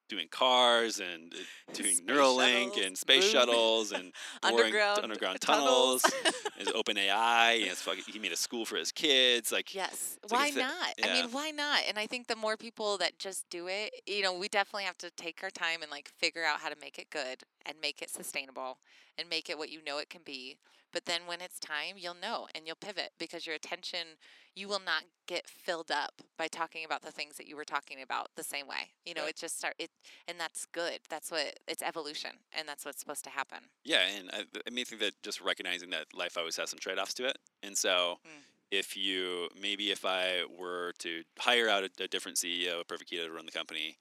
[0.08, 6.02] doing cars and uh, doing Space Neuralink shuttles, and space shuttles and underground underground tunnels.
[6.02, 6.34] tunnels.
[6.58, 7.52] His open AI.
[7.52, 9.52] And it's fucking, he made a school for his kids.
[9.52, 10.18] Like yes.
[10.30, 10.94] Like Why it- not?
[11.04, 11.80] I mean, why not?
[11.88, 14.98] And I think the more people that just do it, you know, we definitely have
[14.98, 18.00] to take our time and like figure out how to make it good and make
[18.02, 18.78] it sustainable
[19.18, 20.56] and make it what you know it can be.
[20.96, 24.16] But then when it's time, you'll know and you'll pivot because your attention,
[24.54, 28.00] you will not get filled up by talking about the things that you were talking
[28.00, 28.92] about the same way.
[29.04, 29.28] You know, Right.
[29.28, 29.90] it just start it,
[30.26, 31.00] and that's good.
[31.10, 33.58] That's what it's evolution, and that's what's supposed to happen.
[33.84, 36.78] Yeah, and I, I mean, I think that just recognizing that life always has some
[36.78, 37.36] trade offs to it.
[37.62, 38.44] And so, Mm.
[38.70, 43.10] if you maybe if I were to hire out a, a different CEO of Perfect
[43.10, 43.98] Keto to run the company,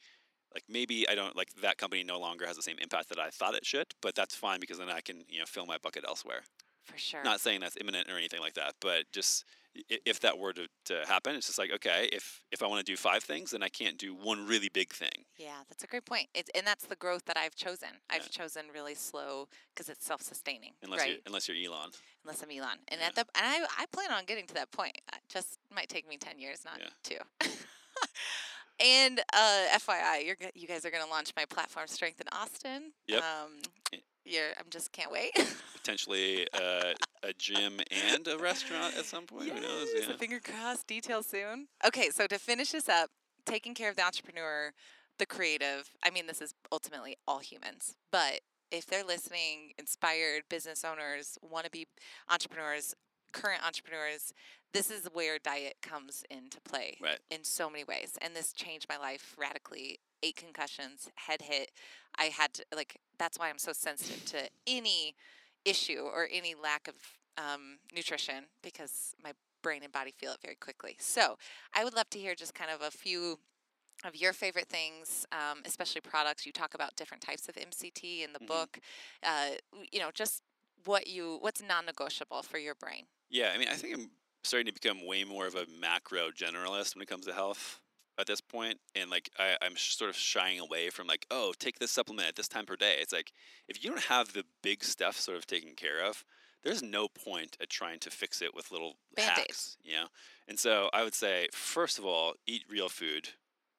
[0.53, 3.31] like maybe I don't like that company no longer has the same impact that I
[3.31, 6.05] thought it should, but that's fine because then I can you know fill my bucket
[6.07, 6.43] elsewhere.
[6.85, 7.23] For sure.
[7.23, 9.43] Not saying that's imminent or anything like that, but just
[9.89, 12.89] if that were to, to happen, it's just like okay, if if I want to
[12.89, 15.25] do five things, then I can't do one really big thing.
[15.37, 16.27] Yeah, that's a great point.
[16.33, 17.89] It's, and that's the growth that I've chosen.
[18.09, 18.27] I've Yeah.
[18.43, 21.09] chosen really slow because it's self-sustaining, Unless right?
[21.09, 21.91] you're unless you're Elon.
[22.23, 23.07] Unless I'm Elon, and Yeah.
[23.07, 24.95] at the and I I plan on getting to that point.
[25.11, 26.89] It just might take me ten years, not Yeah.
[27.03, 27.17] two.
[28.79, 32.93] and uh, FYI, you're you guys are going to launch my platform strength in Austin.
[33.07, 33.23] Yep.
[33.23, 33.51] Um.
[34.25, 35.31] You're I'm just can't wait.
[35.75, 37.79] Potentially uh, a gym
[38.13, 39.49] and a restaurant at some point.
[39.49, 39.87] Who knows?
[39.93, 40.15] Yes, Yeah.
[40.17, 40.87] Finger crossed.
[40.87, 41.67] Details soon.
[41.85, 43.09] Okay, so to finish this up,
[43.45, 44.71] taking care of the entrepreneur,
[45.19, 45.89] the creative.
[46.03, 51.65] I mean, this is ultimately all humans, but if they're listening, inspired business owners, want
[51.65, 51.85] to be
[52.29, 52.95] entrepreneurs,
[53.31, 54.33] current entrepreneurs,
[54.73, 57.19] this is where diet comes into play Right.
[57.29, 58.17] in so many ways.
[58.21, 59.99] And this changed my life radically.
[60.25, 61.71] Eight concussions, head hit.
[62.17, 65.15] I had to, like, that's why I'm so sensitive to any
[65.65, 66.95] issue or any lack of
[67.37, 70.95] um, nutrition because my brain and body feel it very quickly.
[70.99, 71.37] So
[71.75, 73.37] I would love to hear just kind of a few
[74.03, 76.45] of your favorite things, um, especially products.
[76.45, 78.47] You talk about different types of MCT in the Mhm.
[78.47, 78.79] book.
[79.21, 79.51] Uh,
[79.91, 80.41] you know, just
[80.85, 83.05] what you what's non-negotiable for your brain.
[83.29, 84.11] Yeah, I mean, I think I'm
[84.43, 87.79] starting to become way more of a macro generalist when it comes to health.
[88.17, 91.79] At this point, and like I, I'm sort of shying away from like, oh, take
[91.79, 92.95] this supplement at this time per day.
[92.99, 93.31] It's like
[93.67, 96.23] if you don't have the big stuff sort of taken care of,
[96.63, 99.37] there's no point at trying to fix it with little Band-Aids.
[99.37, 100.07] hacks, you know.
[100.47, 103.29] And so I would say, first of all, eat real food,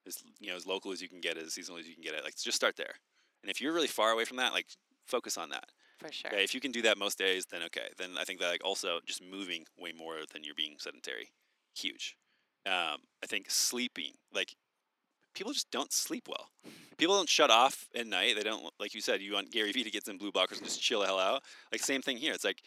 [0.07, 2.05] as you know, as local as you can get it, as seasonal as you can
[2.05, 2.25] get it.
[2.25, 2.95] Like just start there.
[3.43, 4.67] And if you're really far away from that, like
[5.07, 5.67] focus on that.
[5.99, 6.31] For sure.
[6.31, 7.89] Okay, if you can do that most days, then okay.
[7.97, 11.31] Then I think that like also just moving way more than you're being sedentary,
[11.75, 12.17] huge.
[12.67, 14.55] Um, I think sleeping, like
[15.35, 16.51] people just don't sleep well.
[16.99, 18.37] People don't shut off at night.
[18.37, 19.21] They don't like you said.
[19.21, 21.43] You want Gary Vee to get some blue blockers and just chill the hell out.
[21.71, 22.33] Like same thing here.
[22.33, 22.63] It's like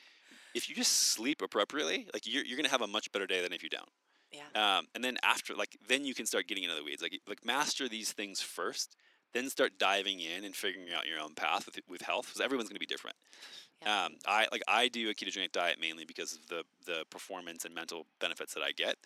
[0.56, 3.54] if you just sleep appropriately, like you're you're gonna have a much better day than
[3.54, 3.90] if you don't.
[4.32, 4.78] Yeah.
[4.78, 7.02] Um, and then after, like, then you can start getting into the weeds.
[7.02, 8.96] Like, like master these things first,
[9.34, 12.28] then start diving in and figuring out your own path with with health.
[12.28, 13.16] Because everyone's going to be different.
[13.82, 14.06] Yeah.
[14.06, 17.74] Um, I like I do a ketogenic diet mainly because of the the performance and
[17.74, 18.98] mental benefits that I get.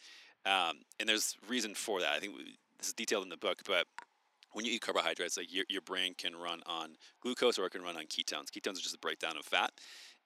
[0.45, 2.13] Um, and there's reason for that.
[2.13, 2.35] I think
[2.77, 3.87] this is detailed in the book, but
[4.51, 7.81] when you eat carbohydrates, like your, your brain can run on glucose or it can
[7.81, 8.51] run on ketones.
[8.51, 9.71] Ketones are just a breakdown of fat,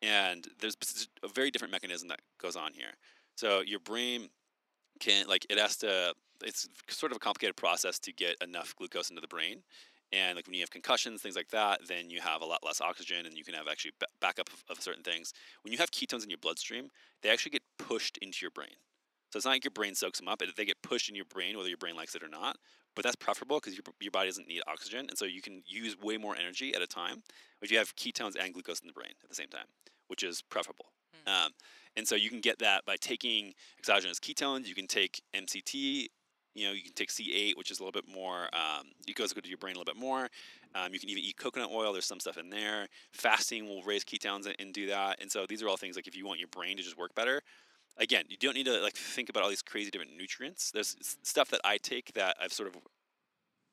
[0.01, 0.75] and there's
[1.23, 2.91] a very different mechanism that goes on here.
[3.35, 4.29] So your brain
[4.99, 6.13] can like it has to.
[6.43, 9.63] It's sort of a complicated process to get enough glucose into the brain.
[10.13, 12.79] And like when you have concussions, things like that, then you have a lot less
[12.79, 15.33] oxygen, and you can have actually ba- backup of, of certain things.
[15.63, 16.89] When you have ketones in your bloodstream,
[17.21, 18.75] they actually get pushed into your brain.
[19.29, 21.57] So it's not like your brain soaks them up; they get pushed in your brain,
[21.57, 22.57] whether your brain likes it or not.
[22.95, 25.95] But that's preferable because your, your body doesn't need oxygen, and so you can use
[26.01, 27.21] way more energy at a time
[27.61, 29.67] if you have ketones and glucose in the brain at the same time,
[30.07, 30.87] which is preferable.
[31.27, 31.45] Mm.
[31.45, 31.51] Um,
[31.95, 34.67] and so you can get that by taking exogenous ketones.
[34.67, 36.07] You can take MCT.
[36.53, 38.45] You know, you can take C8, which is a little bit more.
[38.53, 40.27] Um, it goes good to your brain a little bit more.
[40.73, 41.93] Um, you can even eat coconut oil.
[41.93, 42.87] There's some stuff in there.
[43.13, 45.21] Fasting will raise ketones and, and do that.
[45.21, 47.13] And so these are all things like if you want your brain to just work
[47.13, 47.41] better.
[47.99, 50.71] Again, you don't need to like think about all these crazy different nutrients.
[50.71, 52.77] There's stuff that I take that I've sort of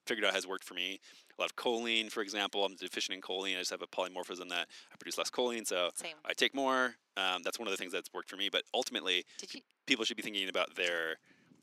[0.07, 1.01] figured out has worked for me.
[1.39, 2.65] A lot of choline, for example.
[2.65, 3.57] I'm deficient in choline.
[3.57, 6.15] I just have a polymorphism that I produce less choline, so Same.
[6.25, 6.95] I take more.
[7.17, 8.49] Um, that's one of the things that's worked for me.
[8.51, 9.61] But ultimately, you?
[9.87, 11.17] people should be thinking about their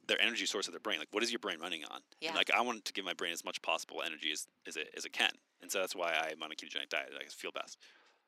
[0.07, 0.99] their energy source of their brain.
[0.99, 2.01] Like, what is your brain running on?
[2.19, 2.29] Yeah.
[2.29, 4.89] And like, I want to give my brain as much possible energy as, as it
[4.95, 5.31] as it can,
[5.61, 7.11] and so that's why I'm on a ketogenic diet.
[7.17, 7.77] I feel best.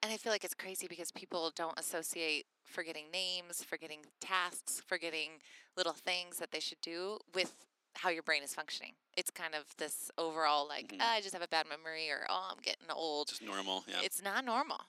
[0.04, 5.40] And I feel like it's crazy because people don't associate forgetting names, forgetting tasks, forgetting
[5.78, 7.54] little things that they should do with
[7.96, 8.92] how your brain is functioning.
[9.16, 10.98] It's kind of this overall like, Mhm.
[11.00, 13.30] "Ah, I just have a bad memory or oh, I'm getting old.
[13.30, 13.86] Just normal.
[13.88, 14.02] Yeah.
[14.02, 14.82] It's not normal.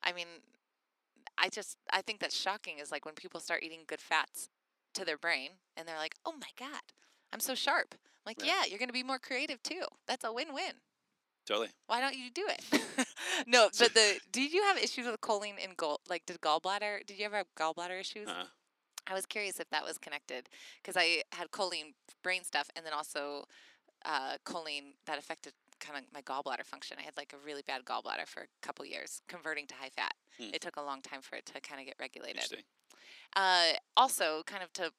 [0.00, 0.28] I mean,
[1.36, 4.48] I just I think that's shocking is like when people start eating good fats
[4.94, 6.82] to their brain and they're like, "Oh my god,
[7.32, 8.46] I'm so sharp." I'm like, Right.
[8.46, 9.86] "Yeah, you're going to be more creative too.
[10.06, 10.80] That's a win-win.
[11.46, 11.68] Totally.
[11.86, 13.06] Why don't you do it?"
[13.46, 17.06] no, but the did you have issues with choline and gall like did gallbladder?
[17.06, 18.28] Did you ever have gallbladder issues?
[18.28, 18.44] Uh,
[19.06, 20.48] I was curious if that was connected
[20.82, 23.44] because I had choline brain stuff and then also
[24.04, 26.96] uh, choline that affected kind of my gallbladder function.
[27.00, 30.14] I had like a really bad gallbladder for a couple years, converting to high fat.
[30.38, 30.54] Hmm.
[30.54, 32.42] It took a long time for it to kind of get regulated.
[33.34, 34.92] Uh, also, kind of to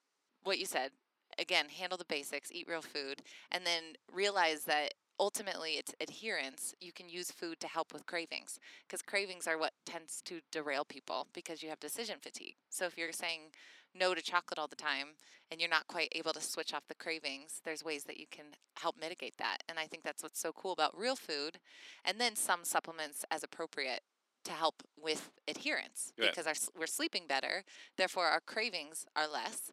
[0.43, 0.91] what you said,
[1.39, 3.21] again, handle the basics, eat real food,
[3.51, 6.73] and then realize that ultimately it's adherence.
[6.79, 10.85] You can use food to help with cravings because cravings are what tends to derail
[10.85, 12.55] people because you have decision fatigue.
[12.69, 13.51] So if you're saying
[13.95, 15.09] no to chocolate all the time
[15.51, 18.45] and you're not quite able to switch off the cravings, there's ways that you can
[18.75, 19.57] help mitigate that.
[19.69, 21.59] And I think that's what's so cool about real food
[22.03, 24.01] and then some supplements as appropriate
[24.45, 27.63] to help with adherence because our, we're sleeping better,
[27.97, 29.71] therefore our cravings are less.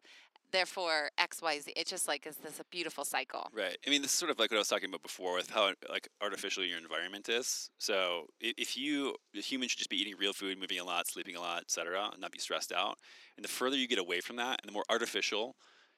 [0.51, 1.73] Therefore, X, Y, Z.
[1.75, 3.49] It's just like is this a beautiful cycle?
[3.53, 3.77] Right.
[3.85, 5.73] I mean, this is sort of like what I was talking about before with how
[5.89, 7.69] like artificial your environment is.
[7.77, 11.35] So if you a human should just be eating real food, moving a lot, sleeping
[11.35, 12.97] a lot, etc., and not be stressed out.
[13.37, 15.55] And the further you get away from that, and the more artificial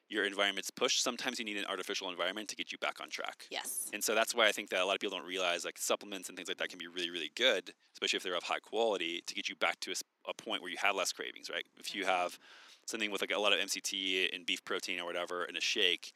[0.09, 3.47] your environment's pushed, sometimes you need an artificial environment to get you back on track.
[3.49, 3.89] Yes.
[3.93, 6.29] And so that's why I think that a lot of people don't realize like supplements
[6.29, 9.23] and things like that can be really, really good, especially if they're of high quality,
[9.25, 9.93] to get you back to
[10.27, 11.65] a point where you have less cravings, right?
[11.79, 12.07] If you Mhm.
[12.07, 12.37] have
[12.85, 16.13] something with like a lot of MCT and beef protein or whatever in a shake,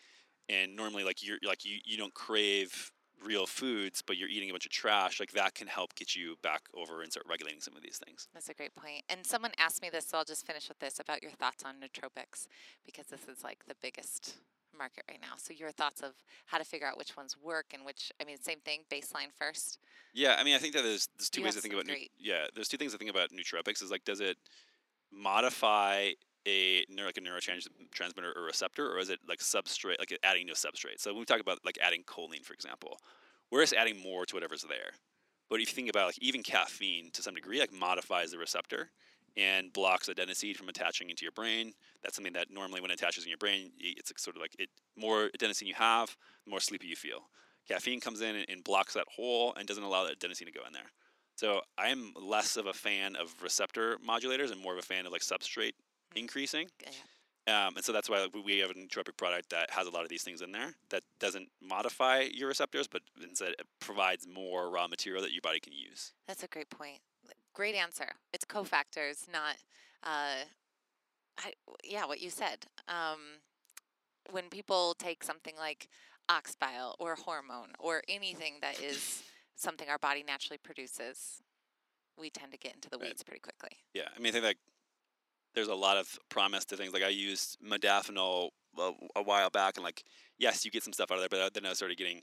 [0.50, 2.92] and normally like you're like you, you don't crave
[3.24, 6.36] real foods, but you're eating a bunch of trash, like that can help get you
[6.44, 8.28] back over and start regulating some of these things.
[8.34, 9.04] That's a great point.
[9.10, 11.76] And someone asked me this, so I'll just finish with this about your thoughts on
[11.76, 12.48] nootropics
[12.86, 14.36] because this is like the biggest
[14.78, 15.34] market right now.
[15.38, 16.12] So your thoughts of
[16.46, 19.80] how to figure out which ones work and which I mean same thing, baseline first.
[20.14, 21.88] Yeah, I mean, I think that there's there's two You ways to think about.
[21.88, 23.82] Nu- yeah, there's two things to think about nootropics.
[23.82, 24.38] Is like, does it
[25.12, 26.12] modify
[26.48, 30.54] a neuro, like a neurotransmitter or receptor, or is it like substrate, like adding new
[30.54, 31.00] substrate?
[31.00, 32.98] So when we talk about like adding choline, for example,
[33.52, 34.92] we're just adding more to whatever's there.
[35.50, 38.92] But if you think about like even caffeine to some degree, like modifies the receptor,
[39.38, 41.72] and blocks adenosine from attaching into your brain.
[42.02, 44.70] That's something that normally when it attaches in your brain, it's sort of like it
[44.98, 47.30] more adenosine you have, the more sleepy you feel.
[47.68, 50.74] Caffeine comes in and, blocks that hole and doesn't allow that adenosine to go in
[50.74, 50.92] there.
[51.36, 55.12] So I'm less of a fan of receptor modulators and more of a fan of
[55.12, 55.74] like substrate.
[56.16, 56.70] Increasing.
[56.82, 57.68] Yeah.
[57.68, 60.04] Um, and so that's why we- we have a nootropic product that has a lot
[60.04, 64.70] of these things in there that doesn't modify your receptors, but instead it provides more
[64.70, 66.14] raw material that your body can use.
[66.28, 67.02] That's a great point.
[67.54, 68.16] Great answer.
[68.34, 69.56] It's cofactors, not,
[70.04, 70.44] uh,
[71.38, 71.54] I,
[71.84, 72.66] yeah, what you said.
[72.88, 73.42] Um,
[74.32, 75.88] when people take something like
[76.28, 79.24] ox bile or hormone or anything that is
[79.56, 81.42] something our body naturally produces,
[82.18, 83.08] we tend to get into the Right.
[83.10, 83.78] weeds pretty quickly.
[83.94, 84.58] Yeah, I mean, I think like
[85.58, 86.94] there's a lot of promise to things.
[86.94, 90.04] Like I used modafinil a, a while back, and like
[90.38, 92.22] yes, you get some stuff out of there, but then I started getting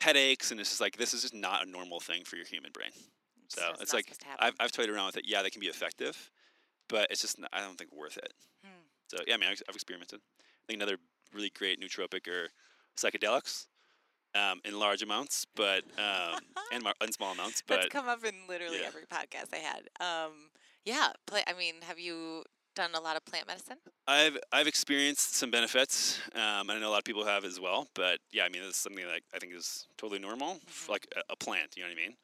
[0.00, 2.72] headaches, and it's just like this is just not a normal thing for your human
[2.72, 2.90] brain.
[3.44, 4.46] It's So just it's like supposed to happen.
[4.46, 5.26] I've I've toyed around with it.
[5.28, 6.32] Yeah, they can be effective,
[6.88, 8.32] but it's just I don't think worth it.
[8.64, 8.82] Hmm.
[9.06, 10.18] So yeah, I mean I've, I've experimented.
[10.40, 10.96] I think another
[11.32, 12.48] really great nootropic or
[12.98, 13.66] psychedelics.
[14.34, 16.40] Um, in large amounts, but um,
[16.72, 18.86] and, mar- in small amounts, That's but come up in literally yeah.
[18.86, 19.82] every podcast I had.
[20.00, 20.48] Um,
[20.86, 22.44] yeah, pla I mean, have you
[22.74, 23.76] done a lot of plant medicine?
[24.06, 27.60] I've I've experienced some benefits, um, and I know a lot of people have as
[27.60, 27.88] well.
[27.94, 30.88] But yeah, I mean, it's something that I think is totally normal, f Mhm.
[30.90, 31.74] like a, a plant.
[31.76, 32.16] You know what I mean?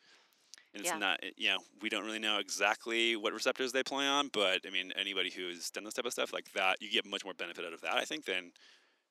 [0.74, 0.98] And it's Yeah.
[0.98, 4.70] not, you know, we don't really know exactly what receptors they play on, but I
[4.70, 7.64] mean, anybody who's done this type of stuff like that, you get much more benefit
[7.64, 8.52] out of that, I think, than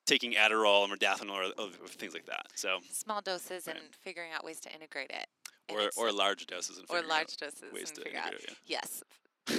[0.06, 2.46] taking Adderall or modafinil or, or things like that.
[2.54, 3.76] So, Small doses Right.
[3.76, 5.26] and figuring out ways to integrate it.
[5.70, 8.26] or, or large doses and or figuring out large doses ways and to figure out.
[8.28, 8.56] integrate it.
[8.66, 8.78] Yeah.
[8.80, 9.02] Yes,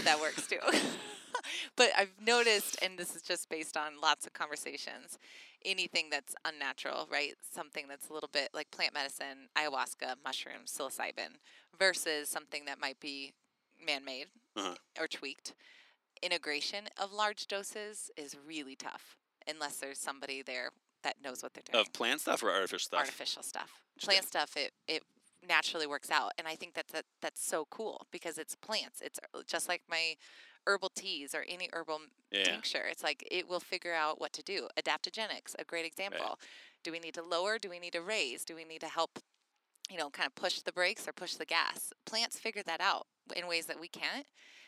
[0.04, 0.58] that works too.
[1.76, 5.18] but I've noticed, and this is just based on lots of conversations,
[5.66, 7.34] anything that's unnatural, right?
[7.54, 11.38] Something that's a little bit like plant medicine, ayahuasca, mushrooms, psilocybin,
[11.78, 13.34] versus something that might be
[13.86, 14.76] man made Uh-huh.
[15.00, 15.54] or tweaked.
[16.22, 19.16] Integration of large doses is really tough
[19.48, 20.70] unless there's somebody there
[21.04, 23.00] that knows what they're doing Of plant stuff or artificial stuff?
[23.00, 23.72] artificial stuff.
[24.02, 25.04] Plant stuff, it it
[25.50, 29.02] naturally works out, and I think that's that, that's so cool because it's plants.
[29.02, 30.16] It's uh, just like my
[30.68, 32.44] herbal teas or any herbal Yeah.
[32.44, 32.86] tincture.
[32.90, 34.68] It's like it will figure out what to do.
[34.78, 36.40] Adaptogenics, a great example.
[36.84, 37.58] Do we need to lower?
[37.58, 38.46] Do we need to raise?
[38.46, 39.20] Do we need to help?
[39.90, 41.92] You know, kind of push the brakes or push the gas.
[42.06, 44.28] Plants figure that out in ways that we can't.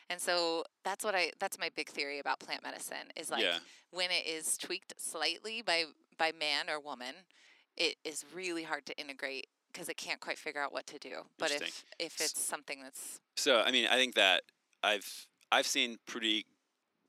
[0.10, 3.60] And so that's what I that's my big theory about plant medicine is like yeah.
[3.92, 5.86] when it is tweaked slightly by
[6.18, 7.16] by man or woman,
[7.78, 11.22] it is really hard to integrate because it can't quite figure out what to do.
[11.38, 14.44] But if if it's something that's So I mean, I think that
[14.84, 16.46] I've I've seen pretty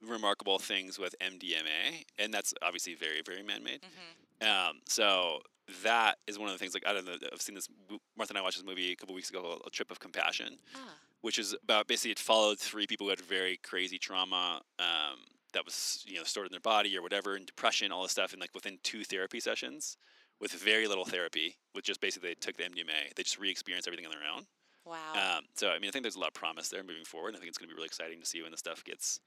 [0.00, 3.80] remarkable things with MDMA, and that's obviously very very man-made.
[3.82, 5.40] mhm, Um, so
[5.82, 6.74] that is one of the things.
[6.74, 7.68] Like I don't know, I've seen this.
[8.16, 10.94] Martha and I watched this movie a couple weeks ago, A Trip of Compassion, ah,
[11.20, 14.60] which is about basically it followed three people who had very crazy trauma.
[14.78, 15.18] Um,
[15.52, 18.32] that was you know stored in their body or whatever, and depression, all this stuff,
[18.32, 19.96] and like within two therapy sessions,
[20.43, 24.05] with very little therapy, with just basically they took the MDMA, they just re-experienced everything
[24.05, 24.45] on their own.
[24.84, 25.38] wow.
[25.38, 27.28] Um, so I mean, I think there's a lot of promise there moving forward.
[27.28, 29.20] and I think it's going to be really exciting to see when the stuff gets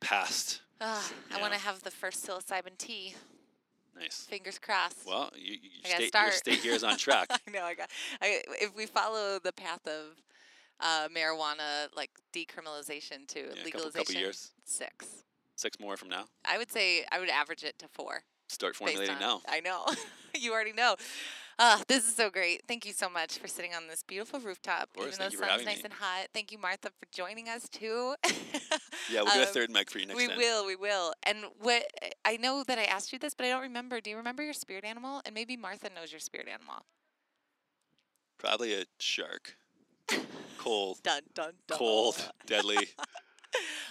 [0.00, 0.60] passed.
[0.80, 3.14] I want to have the first psilocybin tea.
[3.98, 4.26] Nice.
[4.28, 5.06] Fingers crossed.
[5.06, 7.28] Well, you, you stay, your state here is on track.
[7.30, 7.64] I know.
[7.64, 7.90] I got.
[8.20, 10.22] I, if we follow the path of
[10.80, 15.24] uh, marijuana, like decriminalization to Yeah, a couple, legalization, couple years, six.
[15.56, 16.26] six more from now.
[16.44, 18.22] I would say I would average it to four.
[18.48, 19.40] Start formulating on- now.
[19.48, 19.86] I know.
[20.38, 20.96] you already know.
[21.60, 22.62] Uh, this is so great.
[22.68, 25.64] Thank you so much for sitting on this beautiful rooftop, course, even though the sun's
[25.64, 25.82] nice me.
[25.86, 26.28] and hot.
[26.32, 28.14] Thank you, Martha, for joining us too.
[29.10, 30.28] Yeah, we'll do a Um, third mic for you next week.
[30.28, 30.38] we time.
[30.38, 31.12] will, we will.
[31.24, 31.82] And what
[32.24, 34.00] I know that I asked you this, but I don't remember.
[34.00, 35.20] Do you remember your spirit animal?
[35.26, 36.84] And maybe Martha knows your spirit animal.
[38.38, 39.56] Probably a shark.
[40.58, 41.76] Cold, Dun dun dun.
[41.78, 42.88] cold, deadly.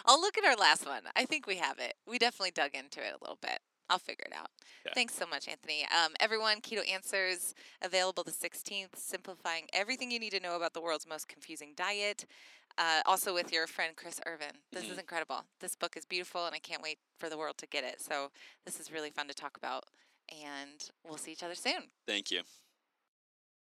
[0.05, 1.01] I'll look at our last one.
[1.17, 1.95] I think we have it.
[2.07, 3.59] We definitely dug into it a little bit.
[3.89, 4.49] I'll figure it out.
[4.85, 4.91] Yeah.
[4.93, 5.85] Thanks so much, Anthony.
[5.85, 10.81] Um, everyone, Keto Answers available the 16th, simplifying everything you need to know about the
[10.81, 12.25] world's most confusing diet.
[12.77, 14.61] Uh, also with your friend Chris Irvin.
[14.71, 14.99] This is Mhm.
[14.99, 15.45] incredible.
[15.59, 17.99] This book is beautiful, and I can't wait for the world to get it.
[18.01, 18.31] So
[18.65, 19.85] this is really fun to talk about,
[20.29, 21.91] and we'll see each other soon.
[22.05, 22.43] Thank you.